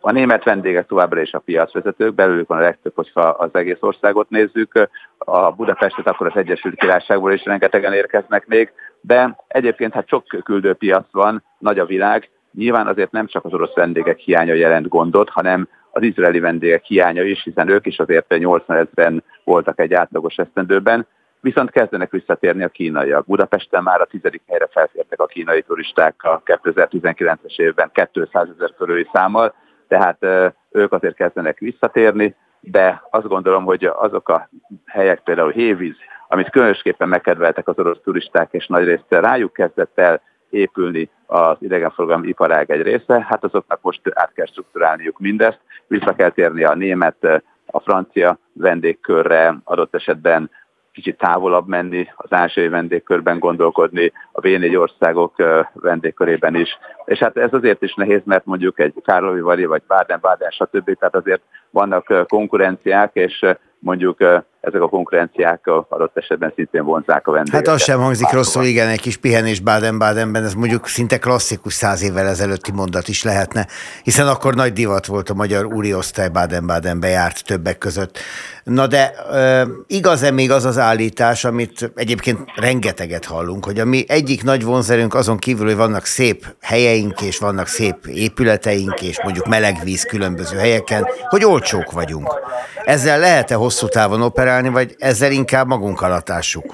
A 0.00 0.10
német 0.10 0.44
vendégek 0.44 0.86
továbbra 0.86 1.20
is 1.20 1.32
a 1.32 1.38
piacvezetők, 1.38 2.14
belőlük 2.14 2.48
van 2.48 2.58
a 2.58 2.60
legtöbb, 2.60 2.92
hogyha 2.94 3.20
az 3.20 3.50
egész 3.52 3.80
országot 3.80 4.30
nézzük. 4.30 4.88
A 5.18 5.50
Budapestet 5.50 6.06
akkor 6.06 6.26
az 6.26 6.36
Egyesült 6.36 6.74
Királyságból 6.74 7.32
is 7.32 7.44
rengetegen 7.44 7.92
érkeznek 7.92 8.46
még, 8.46 8.72
de 9.00 9.36
egyébként 9.48 9.92
hát 9.94 10.08
sok 10.08 10.24
küldőpiac 10.44 11.06
van, 11.12 11.44
nagy 11.58 11.78
a 11.78 11.86
világ, 11.86 12.30
Nyilván 12.52 12.86
azért 12.86 13.10
nem 13.10 13.26
csak 13.26 13.44
az 13.44 13.52
orosz 13.52 13.74
vendégek 13.74 14.18
hiánya 14.18 14.54
jelent 14.54 14.88
gondot, 14.88 15.28
hanem 15.28 15.68
az 15.90 16.02
izraeli 16.02 16.40
vendégek 16.40 16.84
hiánya 16.84 17.22
is, 17.22 17.42
hiszen 17.42 17.68
ők 17.68 17.86
is 17.86 17.98
azért 17.98 18.38
80 18.38 18.76
ezeren 18.76 19.24
voltak 19.44 19.80
egy 19.80 19.94
átlagos 19.94 20.36
esztendőben, 20.36 21.06
viszont 21.40 21.70
kezdenek 21.70 22.10
visszatérni 22.10 22.62
a 22.62 22.68
kínaiak. 22.68 23.26
Budapesten 23.26 23.82
már 23.82 24.00
a 24.00 24.04
tizedik 24.04 24.42
helyre 24.46 24.68
felfértek 24.70 25.20
a 25.20 25.26
kínai 25.26 25.62
turisták 25.62 26.14
a 26.18 26.42
2019-es 26.44 27.58
évben 27.58 27.90
200 28.12 28.48
ezer 28.56 28.74
körüli 28.78 29.08
számmal, 29.12 29.54
tehát 29.88 30.26
ők 30.70 30.92
azért 30.92 31.14
kezdenek 31.14 31.58
visszatérni, 31.58 32.34
de 32.60 33.02
azt 33.10 33.28
gondolom, 33.28 33.64
hogy 33.64 33.84
azok 33.84 34.28
a 34.28 34.48
helyek, 34.86 35.20
például 35.20 35.50
Hévíz, 35.50 35.96
amit 36.28 36.50
különösképpen 36.50 37.08
megkedveltek 37.08 37.68
az 37.68 37.78
orosz 37.78 38.00
turisták, 38.04 38.48
és 38.52 38.66
nagyrészt 38.66 39.04
rájuk 39.08 39.52
kezdett 39.52 39.98
el 39.98 40.22
épülni 40.50 41.10
az 41.26 41.56
idegenforgalmi 41.60 42.28
iparág 42.28 42.70
egy 42.70 42.82
része, 42.82 43.26
hát 43.28 43.44
azoknak 43.44 43.78
most 43.82 44.00
át 44.14 44.32
kell 44.34 44.46
struktúrálniuk 44.46 45.18
mindezt, 45.18 45.60
vissza 45.86 46.14
kell 46.14 46.30
térni 46.30 46.64
a 46.64 46.74
német, 46.74 47.42
a 47.66 47.80
francia 47.80 48.38
vendégkörre, 48.52 49.56
adott 49.64 49.94
esetben 49.94 50.50
kicsit 50.92 51.18
távolabb 51.18 51.66
menni, 51.66 52.08
az 52.16 52.32
ázsiai 52.32 52.68
vendégkörben 52.68 53.38
gondolkodni, 53.38 54.12
a 54.32 54.40
V4 54.40 54.78
országok 54.78 55.34
vendégkörében 55.72 56.54
is. 56.54 56.78
És 57.04 57.18
hát 57.18 57.36
ez 57.36 57.52
azért 57.52 57.82
is 57.82 57.94
nehéz, 57.94 58.20
mert 58.24 58.44
mondjuk 58.44 58.80
egy 58.80 58.94
Kárlovi 59.04 59.40
vagy 59.40 59.82
Baden-Baden, 59.86 60.50
stb. 60.50 60.98
Tehát 60.98 61.14
azért 61.14 61.42
vannak 61.70 62.26
konkurenciák, 62.28 63.10
és 63.12 63.44
mondjuk 63.80 64.22
ezek 64.60 64.80
a 64.80 64.88
konkurenciák 64.88 65.66
adott 65.88 66.16
esetben 66.16 66.52
szintén 66.54 66.84
vonzák 66.84 67.26
a 67.26 67.32
vendégeket. 67.32 67.66
Hát 67.66 67.74
az 67.74 67.82
sem 67.82 68.00
hangzik 68.00 68.30
rosszul, 68.30 68.64
igen, 68.64 68.88
egy 68.88 69.00
kis 69.00 69.16
pihenés 69.16 69.60
Baden-Badenben, 69.60 70.44
ez 70.44 70.54
mondjuk 70.54 70.86
szinte 70.86 71.18
klasszikus 71.18 71.72
száz 71.72 72.02
évvel 72.02 72.26
ezelőtti 72.26 72.72
mondat 72.72 73.08
is 73.08 73.22
lehetne, 73.22 73.66
hiszen 74.02 74.26
akkor 74.26 74.54
nagy 74.54 74.72
divat 74.72 75.06
volt 75.06 75.30
a 75.30 75.34
magyar 75.34 75.64
úri 75.64 75.94
osztály 75.94 76.28
Baden-Badenbe 76.28 77.08
járt 77.08 77.44
többek 77.44 77.78
között. 77.78 78.18
Na 78.64 78.86
de 78.86 79.10
e, 79.12 79.66
igaz-e 79.86 80.30
még 80.30 80.50
az 80.50 80.64
az 80.64 80.78
állítás, 80.78 81.44
amit 81.44 81.92
egyébként 81.94 82.38
rengeteget 82.56 83.24
hallunk, 83.24 83.64
hogy 83.64 83.80
a 83.80 83.84
mi 83.84 84.04
egyik 84.08 84.42
nagy 84.42 84.64
vonzerünk 84.64 85.14
azon 85.14 85.36
kívül, 85.36 85.66
hogy 85.66 85.76
vannak 85.76 86.04
szép 86.04 86.44
helyeink, 86.60 87.20
és 87.20 87.38
vannak 87.38 87.66
szép 87.66 88.06
épületeink, 88.06 89.02
és 89.02 89.22
mondjuk 89.22 89.46
melegvíz 89.46 90.04
különböző 90.04 90.56
helyeken, 90.56 91.06
hogy 91.28 91.44
olcsók 91.44 91.92
vagyunk. 91.92 92.40
Ezzel 92.84 93.18
lehet-e 93.18 93.54
hosszú 93.70 93.86
távon 93.86 94.22
operálni, 94.22 94.68
vagy 94.68 94.94
ezzel 94.98 95.32
inkább 95.32 95.66
magunk 95.66 96.00
alatássuk? 96.00 96.64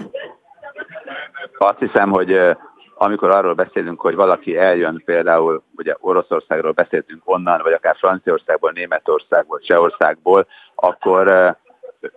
Azt 1.59 1.79
hiszem, 1.79 2.11
hogy 2.11 2.57
amikor 2.95 3.31
arról 3.31 3.55
beszélünk, 3.55 4.01
hogy 4.01 4.15
valaki 4.15 4.57
eljön 4.57 5.03
például, 5.05 5.63
ugye 5.77 5.95
Oroszországról 6.01 6.73
beszéltünk 6.73 7.23
onnan, 7.25 7.61
vagy 7.63 7.73
akár 7.73 7.97
Franciaországból, 7.97 8.71
Németországból, 8.75 9.59
Csehországból, 9.59 10.47
akkor 10.75 11.57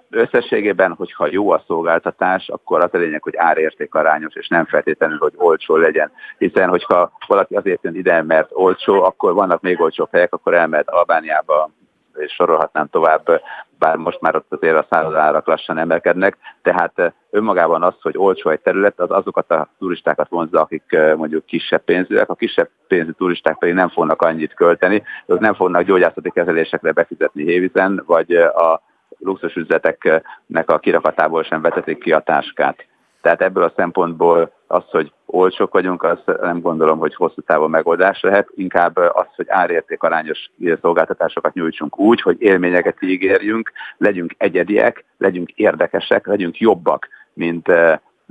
összességében, 0.09 0.93
hogyha 0.93 1.27
jó 1.31 1.51
a 1.51 1.63
szolgáltatás, 1.67 2.49
akkor 2.49 2.83
az 2.83 2.93
a 2.93 2.97
lényeg, 2.97 3.23
hogy 3.23 3.35
árérték 3.35 3.95
arányos, 3.95 4.33
és 4.35 4.47
nem 4.47 4.65
feltétlenül, 4.65 5.17
hogy 5.17 5.33
olcsó 5.35 5.75
legyen. 5.75 6.11
Hiszen, 6.37 6.69
hogyha 6.69 7.11
valaki 7.27 7.55
azért 7.55 7.83
jön 7.83 7.95
ide, 7.95 8.23
mert 8.23 8.49
olcsó, 8.51 9.03
akkor 9.03 9.33
vannak 9.33 9.61
még 9.61 9.81
olcsóbb 9.81 10.09
helyek, 10.11 10.33
akkor 10.33 10.53
elmehet 10.53 10.89
Albániába, 10.89 11.69
és 12.15 12.33
sorolhatnám 12.33 12.87
tovább, 12.87 13.41
bár 13.79 13.95
most 13.95 14.21
már 14.21 14.35
ott 14.35 14.53
azért 14.53 14.75
a 14.75 14.87
szállodárak 14.89 15.47
lassan 15.47 15.77
emelkednek, 15.77 16.37
tehát 16.61 17.13
önmagában 17.29 17.83
az, 17.83 17.93
hogy 18.01 18.17
olcsó 18.17 18.49
egy 18.49 18.59
terület, 18.59 18.99
az 18.99 19.11
azokat 19.11 19.51
a 19.51 19.67
turistákat 19.79 20.29
vonzza, 20.29 20.61
akik 20.61 20.97
mondjuk 21.15 21.45
kisebb 21.45 21.81
pénzűek, 21.81 22.29
a 22.29 22.35
kisebb 22.35 22.69
pénzű 22.87 23.11
turisták 23.11 23.57
pedig 23.57 23.75
nem 23.75 23.89
fognak 23.89 24.21
annyit 24.21 24.53
költeni, 24.53 25.03
ők 25.25 25.39
nem 25.39 25.53
fognak 25.53 25.81
gyógyászati 25.81 26.31
kezelésekre 26.31 26.91
befizetni 26.91 27.43
hévizen, 27.43 28.03
vagy 28.05 28.31
a 28.35 28.81
luxusüzleteknek 29.19 30.69
a 30.69 30.79
kirakatából 30.79 31.43
sem 31.43 31.61
vetetik 31.61 31.99
ki 31.99 32.11
a 32.11 32.19
táskát. 32.19 32.88
Tehát 33.21 33.41
ebből 33.41 33.63
a 33.63 33.73
szempontból 33.75 34.51
az, 34.67 34.83
hogy 34.89 35.11
olcsók 35.25 35.73
vagyunk, 35.73 36.03
az 36.03 36.17
nem 36.41 36.61
gondolom, 36.61 36.99
hogy 36.99 37.15
hosszú 37.15 37.41
távon 37.41 37.69
megoldás 37.69 38.21
lehet, 38.21 38.49
inkább 38.55 38.97
az, 38.97 39.27
hogy 39.35 39.45
árérték 39.49 40.03
arányos 40.03 40.51
szolgáltatásokat 40.81 41.53
nyújtsunk 41.53 41.99
úgy, 41.99 42.21
hogy 42.21 42.41
élményeket 42.41 43.01
ígérjünk, 43.01 43.71
legyünk 43.97 44.33
egyediek, 44.37 45.05
legyünk 45.17 45.51
érdekesek, 45.51 46.27
legyünk 46.27 46.59
jobbak, 46.59 47.07
mint, 47.33 47.71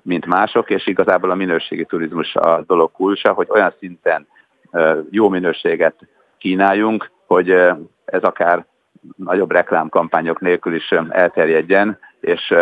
mint 0.03 0.27
mások, 0.27 0.71
és 0.71 0.87
igazából 0.87 1.31
a 1.31 1.35
minőségi 1.35 1.85
turizmus 1.85 2.35
a 2.35 2.65
dolog 2.67 2.93
kulcsa, 2.93 3.33
hogy 3.33 3.47
olyan 3.51 3.75
szinten 3.79 4.27
jó 5.11 5.29
minőséget 5.29 5.95
kínáljunk, 6.39 7.11
hogy 7.27 7.51
ez 8.05 8.23
akár 8.23 8.67
nagyobb 9.17 9.51
reklámkampányok 9.51 10.41
nélkül 10.41 10.75
is 10.75 10.91
elterjedjen, 11.09 11.99
és 12.21 12.55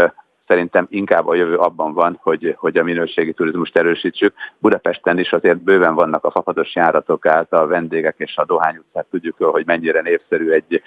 szerintem 0.46 0.86
inkább 0.90 1.26
a 1.26 1.34
jövő 1.34 1.56
abban 1.56 1.92
van, 1.92 2.18
hogy, 2.22 2.54
hogy 2.58 2.76
a 2.76 2.82
minőségi 2.82 3.32
turizmust 3.32 3.76
erősítsük. 3.76 4.34
Budapesten 4.58 5.18
is 5.18 5.32
azért 5.32 5.58
bőven 5.58 5.94
vannak 5.94 6.24
a 6.24 6.30
fafados 6.30 6.74
járatok 6.74 7.26
által 7.26 7.60
a 7.60 7.66
vendégek 7.66 8.14
és 8.18 8.36
a 8.36 8.44
Dohány 8.44 8.76
utcát 8.76 9.06
tudjuk, 9.10 9.36
hogy 9.38 9.66
mennyire 9.66 10.00
népszerű 10.00 10.50
egy 10.50 10.82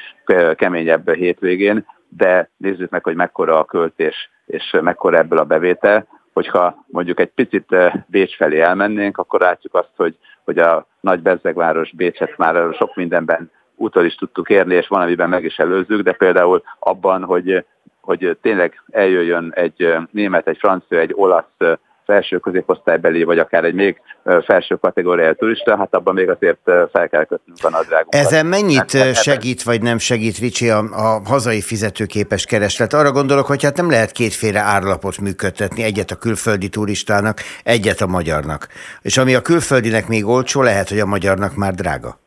keményebb 0.56 1.14
hétvégén, 1.14 1.86
de 2.10 2.50
nézzük 2.58 2.90
meg, 2.90 3.04
hogy 3.04 3.16
mekkora 3.16 3.60
a 3.60 3.66
költés 3.66 4.30
és 4.46 4.78
mekkora 4.82 5.18
ebből 5.18 5.40
a 5.40 5.44
bevétel. 5.44 6.08
Hogyha 6.34 6.86
mondjuk 6.88 7.20
egy 7.20 7.32
picit 7.32 7.76
Bécs 8.08 8.36
felé 8.36 8.60
elmennénk, 8.60 9.18
akkor 9.18 9.40
látjuk 9.40 9.76
azt, 9.76 9.94
hogy, 9.96 10.18
hogy 10.44 10.60
a 10.60 10.88
nagy 11.00 11.20
bezzegváros 11.20 11.92
Bécset 11.96 12.38
már 12.38 12.74
sok 12.74 12.96
mindenben 12.96 13.52
úton 13.76 14.06
is 14.06 14.16
tudtuk 14.16 14.50
érni, 14.50 14.76
és 14.76 14.88
van, 14.88 15.02
amiben 15.02 15.30
meg 15.30 15.44
is 15.44 15.58
előzzük, 15.58 16.02
de 16.02 16.12
például 16.12 16.64
abban, 16.80 17.24
hogy 17.24 17.66
hogy 18.02 18.38
tényleg 18.42 18.82
eljöjjön 18.92 19.52
egy 19.56 19.94
német, 20.12 20.48
egy 20.48 20.58
francia, 20.58 21.00
egy 21.00 21.14
olasz 21.16 21.78
felső 22.06 22.38
középosztálybeli, 22.38 23.24
vagy 23.24 23.40
akár 23.40 23.64
egy 23.64 23.74
még 23.74 24.02
felső 24.46 24.76
kategóriájú 24.76 25.34
turista, 25.34 25.78
hát 25.78 25.96
abban 25.96 26.14
még 26.14 26.30
azért 26.30 26.60
fel 26.64 27.10
kell 27.10 27.26
kötnünk 27.26 27.58
a 27.62 27.70
nadrágunkat. 27.70 28.22
Ezen 28.22 28.46
mennyit 28.46 28.92
hát, 28.92 29.16
segít, 29.16 29.64
vagy 29.64 29.82
nem 29.82 29.98
segít, 29.98 30.38
Ricsi, 30.38 30.70
a, 30.70 30.78
a 30.78 31.22
hazai 31.26 31.62
fizetőképes 31.62 32.46
kereslet? 32.46 32.94
Arra 32.94 33.12
gondolok, 33.12 33.46
hogy 33.46 33.64
hát 33.64 33.78
nem 33.78 33.90
lehet 33.90 34.12
kétféle 34.12 34.60
árlapot 34.60 35.20
működtetni, 35.20 35.84
egyet 35.84 36.12
a 36.12 36.16
külföldi 36.16 36.70
turistának, 36.70 37.38
egyet 37.64 38.02
a 38.02 38.08
magyarnak. 38.08 38.68
És 39.02 39.18
ami 39.18 39.36
a 39.36 39.42
külföldinek 39.42 40.08
még 40.08 40.26
olcsó, 40.26 40.62
lehet, 40.62 40.90
hogy 40.90 41.00
a 41.00 41.06
magyarnak 41.06 41.56
már 41.56 41.74
drága. 41.74 42.20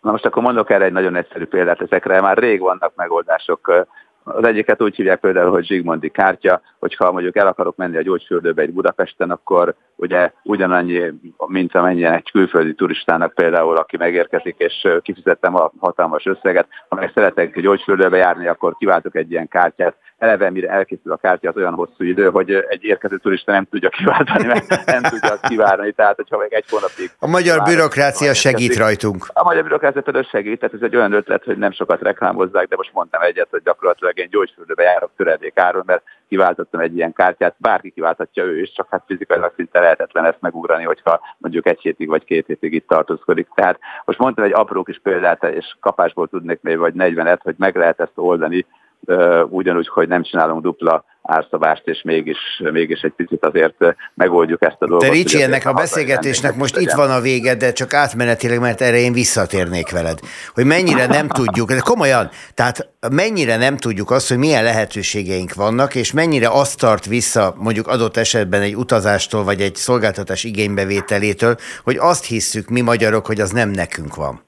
Na 0.00 0.10
most 0.10 0.26
akkor 0.26 0.42
mondok 0.42 0.70
erre 0.70 0.84
egy 0.84 0.92
nagyon 0.92 1.16
egyszerű 1.16 1.44
példát, 1.44 1.80
ezekre 1.80 2.20
már 2.20 2.38
rég 2.38 2.60
vannak 2.60 2.92
megoldások 2.96 3.86
az 4.28 4.44
egyiket 4.44 4.82
úgy 4.82 4.96
hívják 4.96 5.20
például, 5.20 5.50
hogy 5.50 5.66
Zsigmondi 5.66 6.08
kártya, 6.08 6.60
hogyha 6.78 7.12
mondjuk 7.12 7.36
el 7.36 7.46
akarok 7.46 7.76
menni 7.76 7.96
a 7.96 8.02
gyógyfürdőbe 8.02 8.62
egy 8.62 8.72
Budapesten, 8.72 9.30
akkor 9.30 9.74
ugye 9.96 10.32
ugyanannyi, 10.42 11.12
mint 11.46 11.74
amennyien 11.74 12.12
egy 12.12 12.30
külföldi 12.30 12.74
turistának 12.74 13.34
például, 13.34 13.76
aki 13.76 13.96
megérkezik, 13.96 14.54
és 14.58 14.88
kifizettem 15.02 15.54
a 15.54 15.72
hatalmas 15.78 16.26
összeget, 16.26 16.68
ha 16.88 16.96
meg 16.96 17.10
szeretek 17.14 17.60
gyógyfürdőbe 17.60 18.16
járni, 18.16 18.46
akkor 18.46 18.76
kiváltok 18.76 19.16
egy 19.16 19.30
ilyen 19.30 19.48
kártyát, 19.48 19.96
eleve 20.18 20.50
mire 20.50 20.68
elkészül 20.68 21.12
a 21.12 21.16
kártya, 21.16 21.48
az 21.48 21.56
olyan 21.56 21.74
hosszú 21.74 22.04
idő, 22.04 22.30
hogy 22.30 22.50
egy 22.68 22.84
érkező 22.84 23.16
turista 23.16 23.52
nem 23.52 23.64
tudja 23.64 23.88
kiváltani, 23.88 24.46
mert 24.46 24.86
nem 24.86 25.02
tudja 25.02 25.30
azt 25.30 25.46
kivárni, 25.48 25.92
tehát 25.92 26.16
hogyha 26.16 26.38
még 26.38 26.52
egy 26.52 26.64
hónapig... 26.70 27.10
A 27.18 27.26
magyar 27.26 27.62
bürokrácia 27.62 28.34
segít 28.34 28.76
rajtunk. 28.76 29.26
A 29.32 29.44
magyar 29.44 29.62
bürokrácia 29.62 30.02
például 30.02 30.24
segít, 30.24 30.58
tehát 30.58 30.74
ez 30.74 30.82
egy 30.82 30.96
olyan 30.96 31.12
ötlet, 31.12 31.44
hogy 31.44 31.58
nem 31.58 31.72
sokat 31.72 32.02
reklámozzák, 32.02 32.68
de 32.68 32.76
most 32.76 32.92
mondtam 32.92 33.22
egyet, 33.22 33.48
hogy 33.50 33.62
gyakorlatilag 33.64 34.18
én 34.18 34.28
gyógyfürdőbe 34.30 34.82
járok 34.82 35.10
töredék 35.16 35.58
áron, 35.58 35.82
mert 35.86 36.02
kiváltottam 36.28 36.80
egy 36.80 36.96
ilyen 36.96 37.12
kártyát, 37.12 37.54
bárki 37.58 37.90
kiváltatja 37.90 38.44
ő 38.44 38.60
is, 38.60 38.72
csak 38.72 38.86
hát 38.90 39.02
fizikailag 39.06 39.52
szinte 39.56 39.80
lehetetlen 39.80 40.24
ezt 40.24 40.40
megugrani, 40.40 40.84
hogyha 40.84 41.20
mondjuk 41.38 41.66
egy 41.66 41.80
hétig 41.80 42.08
vagy 42.08 42.24
két 42.24 42.46
hétig 42.46 42.72
itt 42.72 42.88
tartózkodik. 42.88 43.48
Tehát 43.54 43.78
most 44.04 44.18
mondtam 44.18 44.44
egy 44.44 44.52
apró 44.52 44.82
kis 44.82 45.00
példát, 45.02 45.44
és 45.44 45.76
kapásból 45.80 46.28
tudnék 46.28 46.58
még 46.62 46.78
vagy 46.78 46.94
40-et, 46.98 47.38
hogy 47.42 47.54
meg 47.58 47.76
lehet 47.76 48.00
ezt 48.00 48.12
oldani, 48.14 48.66
ugyanúgy, 49.48 49.88
hogy 49.88 50.08
nem 50.08 50.22
csinálunk 50.22 50.62
dupla 50.62 51.04
árszabást, 51.26 51.82
és 51.84 52.02
mégis, 52.04 52.38
mégis 52.58 53.00
egy 53.00 53.12
picit 53.16 53.44
azért 53.44 53.74
megoldjuk 54.14 54.62
ezt 54.62 54.76
a 54.78 54.86
dolgot. 54.86 55.08
De 55.08 55.12
Ricsi, 55.12 55.42
ennek 55.42 55.66
a 55.66 55.72
beszélgetésnek 55.72 56.56
most 56.56 56.76
itt 56.76 56.92
van 56.92 57.10
a 57.10 57.20
vége, 57.20 57.54
de 57.54 57.72
csak 57.72 57.94
átmenetileg, 57.94 58.60
mert 58.60 58.80
erre 58.80 58.98
én 58.98 59.12
visszatérnék 59.12 59.90
veled. 59.90 60.18
Hogy 60.54 60.64
mennyire 60.64 61.06
nem 61.06 61.28
tudjuk, 61.28 61.68
de 61.68 61.78
komolyan, 61.78 62.30
tehát 62.54 62.88
mennyire 63.10 63.56
nem 63.56 63.76
tudjuk 63.76 64.10
azt, 64.10 64.28
hogy 64.28 64.38
milyen 64.38 64.64
lehetőségeink 64.64 65.54
vannak, 65.54 65.94
és 65.94 66.12
mennyire 66.12 66.48
azt 66.48 66.78
tart 66.78 67.06
vissza 67.06 67.54
mondjuk 67.58 67.86
adott 67.86 68.16
esetben 68.16 68.60
egy 68.60 68.76
utazástól, 68.76 69.44
vagy 69.44 69.60
egy 69.60 69.74
szolgáltatás 69.74 70.44
igénybevételétől, 70.44 71.56
hogy 71.84 71.96
azt 72.00 72.24
hisszük 72.24 72.68
mi 72.68 72.80
magyarok, 72.80 73.26
hogy 73.26 73.40
az 73.40 73.50
nem 73.50 73.70
nekünk 73.70 74.14
van. 74.14 74.44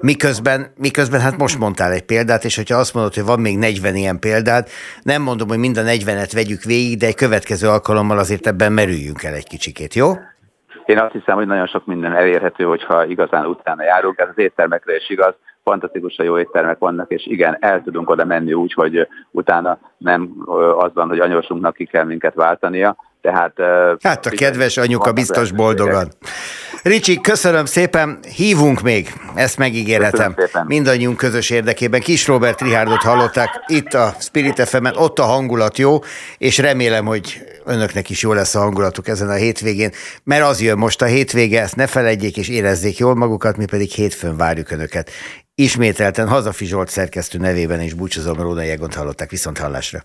Miközben, 0.00 0.72
miközben 0.76 1.20
hát 1.20 1.36
most 1.36 1.58
mondtál 1.58 1.92
egy 1.92 2.02
példát, 2.02 2.44
és 2.44 2.56
hogyha 2.56 2.76
azt 2.76 2.94
mondod, 2.94 3.14
hogy 3.14 3.24
van 3.24 3.40
még 3.40 3.58
40 3.58 3.96
ilyen 3.96 4.18
példát, 4.18 4.70
nem 5.02 5.22
mondom, 5.22 5.48
hogy 5.48 5.58
mind 5.58 5.76
a 5.76 5.82
40-et 6.18 6.30
vegyük 6.34 6.62
végig, 6.62 6.98
de 6.98 7.06
egy 7.06 7.14
következő 7.14 7.68
alkalommal 7.68 8.18
azért 8.18 8.46
ebben 8.46 8.72
merüljünk 8.72 9.22
el 9.22 9.34
egy 9.34 9.48
kicsikét, 9.48 9.94
jó? 9.94 10.06
Én 10.86 10.98
azt 10.98 11.12
hiszem, 11.12 11.34
hogy 11.34 11.46
nagyon 11.46 11.66
sok 11.66 11.86
minden 11.86 12.16
elérhető, 12.16 12.64
hogyha 12.64 13.04
igazán 13.04 13.46
utána 13.46 13.84
járunk. 13.84 14.18
Ez 14.18 14.28
az 14.28 14.38
éttermekre 14.38 14.96
is 14.96 15.10
igaz, 15.10 15.34
fantasztikusan 15.68 16.26
jó 16.26 16.38
éttermek 16.38 16.78
vannak, 16.78 17.10
és 17.10 17.26
igen, 17.26 17.56
el 17.60 17.82
tudunk 17.84 18.10
oda 18.10 18.24
menni 18.24 18.52
úgy, 18.52 18.72
hogy 18.72 19.08
utána 19.30 19.78
nem 19.98 20.30
az 20.78 20.90
van, 20.94 21.08
hogy 21.08 21.18
anyosunknak 21.18 21.74
ki 21.74 21.84
kell 21.84 22.04
minket 22.04 22.34
váltania. 22.34 22.96
Tehát, 23.20 23.52
hát 24.02 24.26
a 24.26 24.30
kedves 24.30 24.76
anyuka 24.76 25.12
biztos 25.12 25.52
boldogan. 25.52 26.08
Ricsi, 26.82 27.20
köszönöm 27.20 27.64
szépen, 27.64 28.18
hívunk 28.36 28.80
még, 28.80 29.12
ezt 29.34 29.58
megígérhetem. 29.58 30.34
Mindannyiunk 30.66 31.16
közös 31.16 31.50
érdekében. 31.50 32.00
Kis 32.00 32.26
Robert 32.26 32.60
Rihárdot 32.60 33.02
hallották 33.02 33.64
itt 33.66 33.94
a 33.94 34.12
Spirit 34.18 34.60
fm 34.68 34.86
ott 34.94 35.18
a 35.18 35.22
hangulat 35.22 35.78
jó, 35.78 35.98
és 36.38 36.58
remélem, 36.58 37.04
hogy 37.04 37.40
önöknek 37.64 38.10
is 38.10 38.22
jó 38.22 38.32
lesz 38.32 38.54
a 38.54 38.58
hangulatuk 38.58 39.08
ezen 39.08 39.28
a 39.28 39.34
hétvégén, 39.34 39.90
mert 40.24 40.44
az 40.44 40.62
jön 40.62 40.78
most 40.78 41.02
a 41.02 41.06
hétvége, 41.06 41.60
ezt 41.60 41.76
ne 41.76 41.86
felejtjék 41.86 42.36
és 42.36 42.48
érezzék 42.48 42.98
jól 42.98 43.14
magukat, 43.14 43.56
mi 43.56 43.64
pedig 43.64 43.90
hétfőn 43.90 44.36
várjuk 44.36 44.70
önöket. 44.70 45.10
Ismételten 45.60 46.28
Hazafi 46.28 46.64
Zsolt 46.66 46.88
szerkesztő 46.88 47.38
nevében 47.38 47.80
is 47.80 47.94
búcsúzom, 47.94 48.40
Róna 48.40 48.62
Jegont 48.62 48.94
hallották 48.94 49.30
viszont 49.30 49.58
hallásra. 49.58 50.02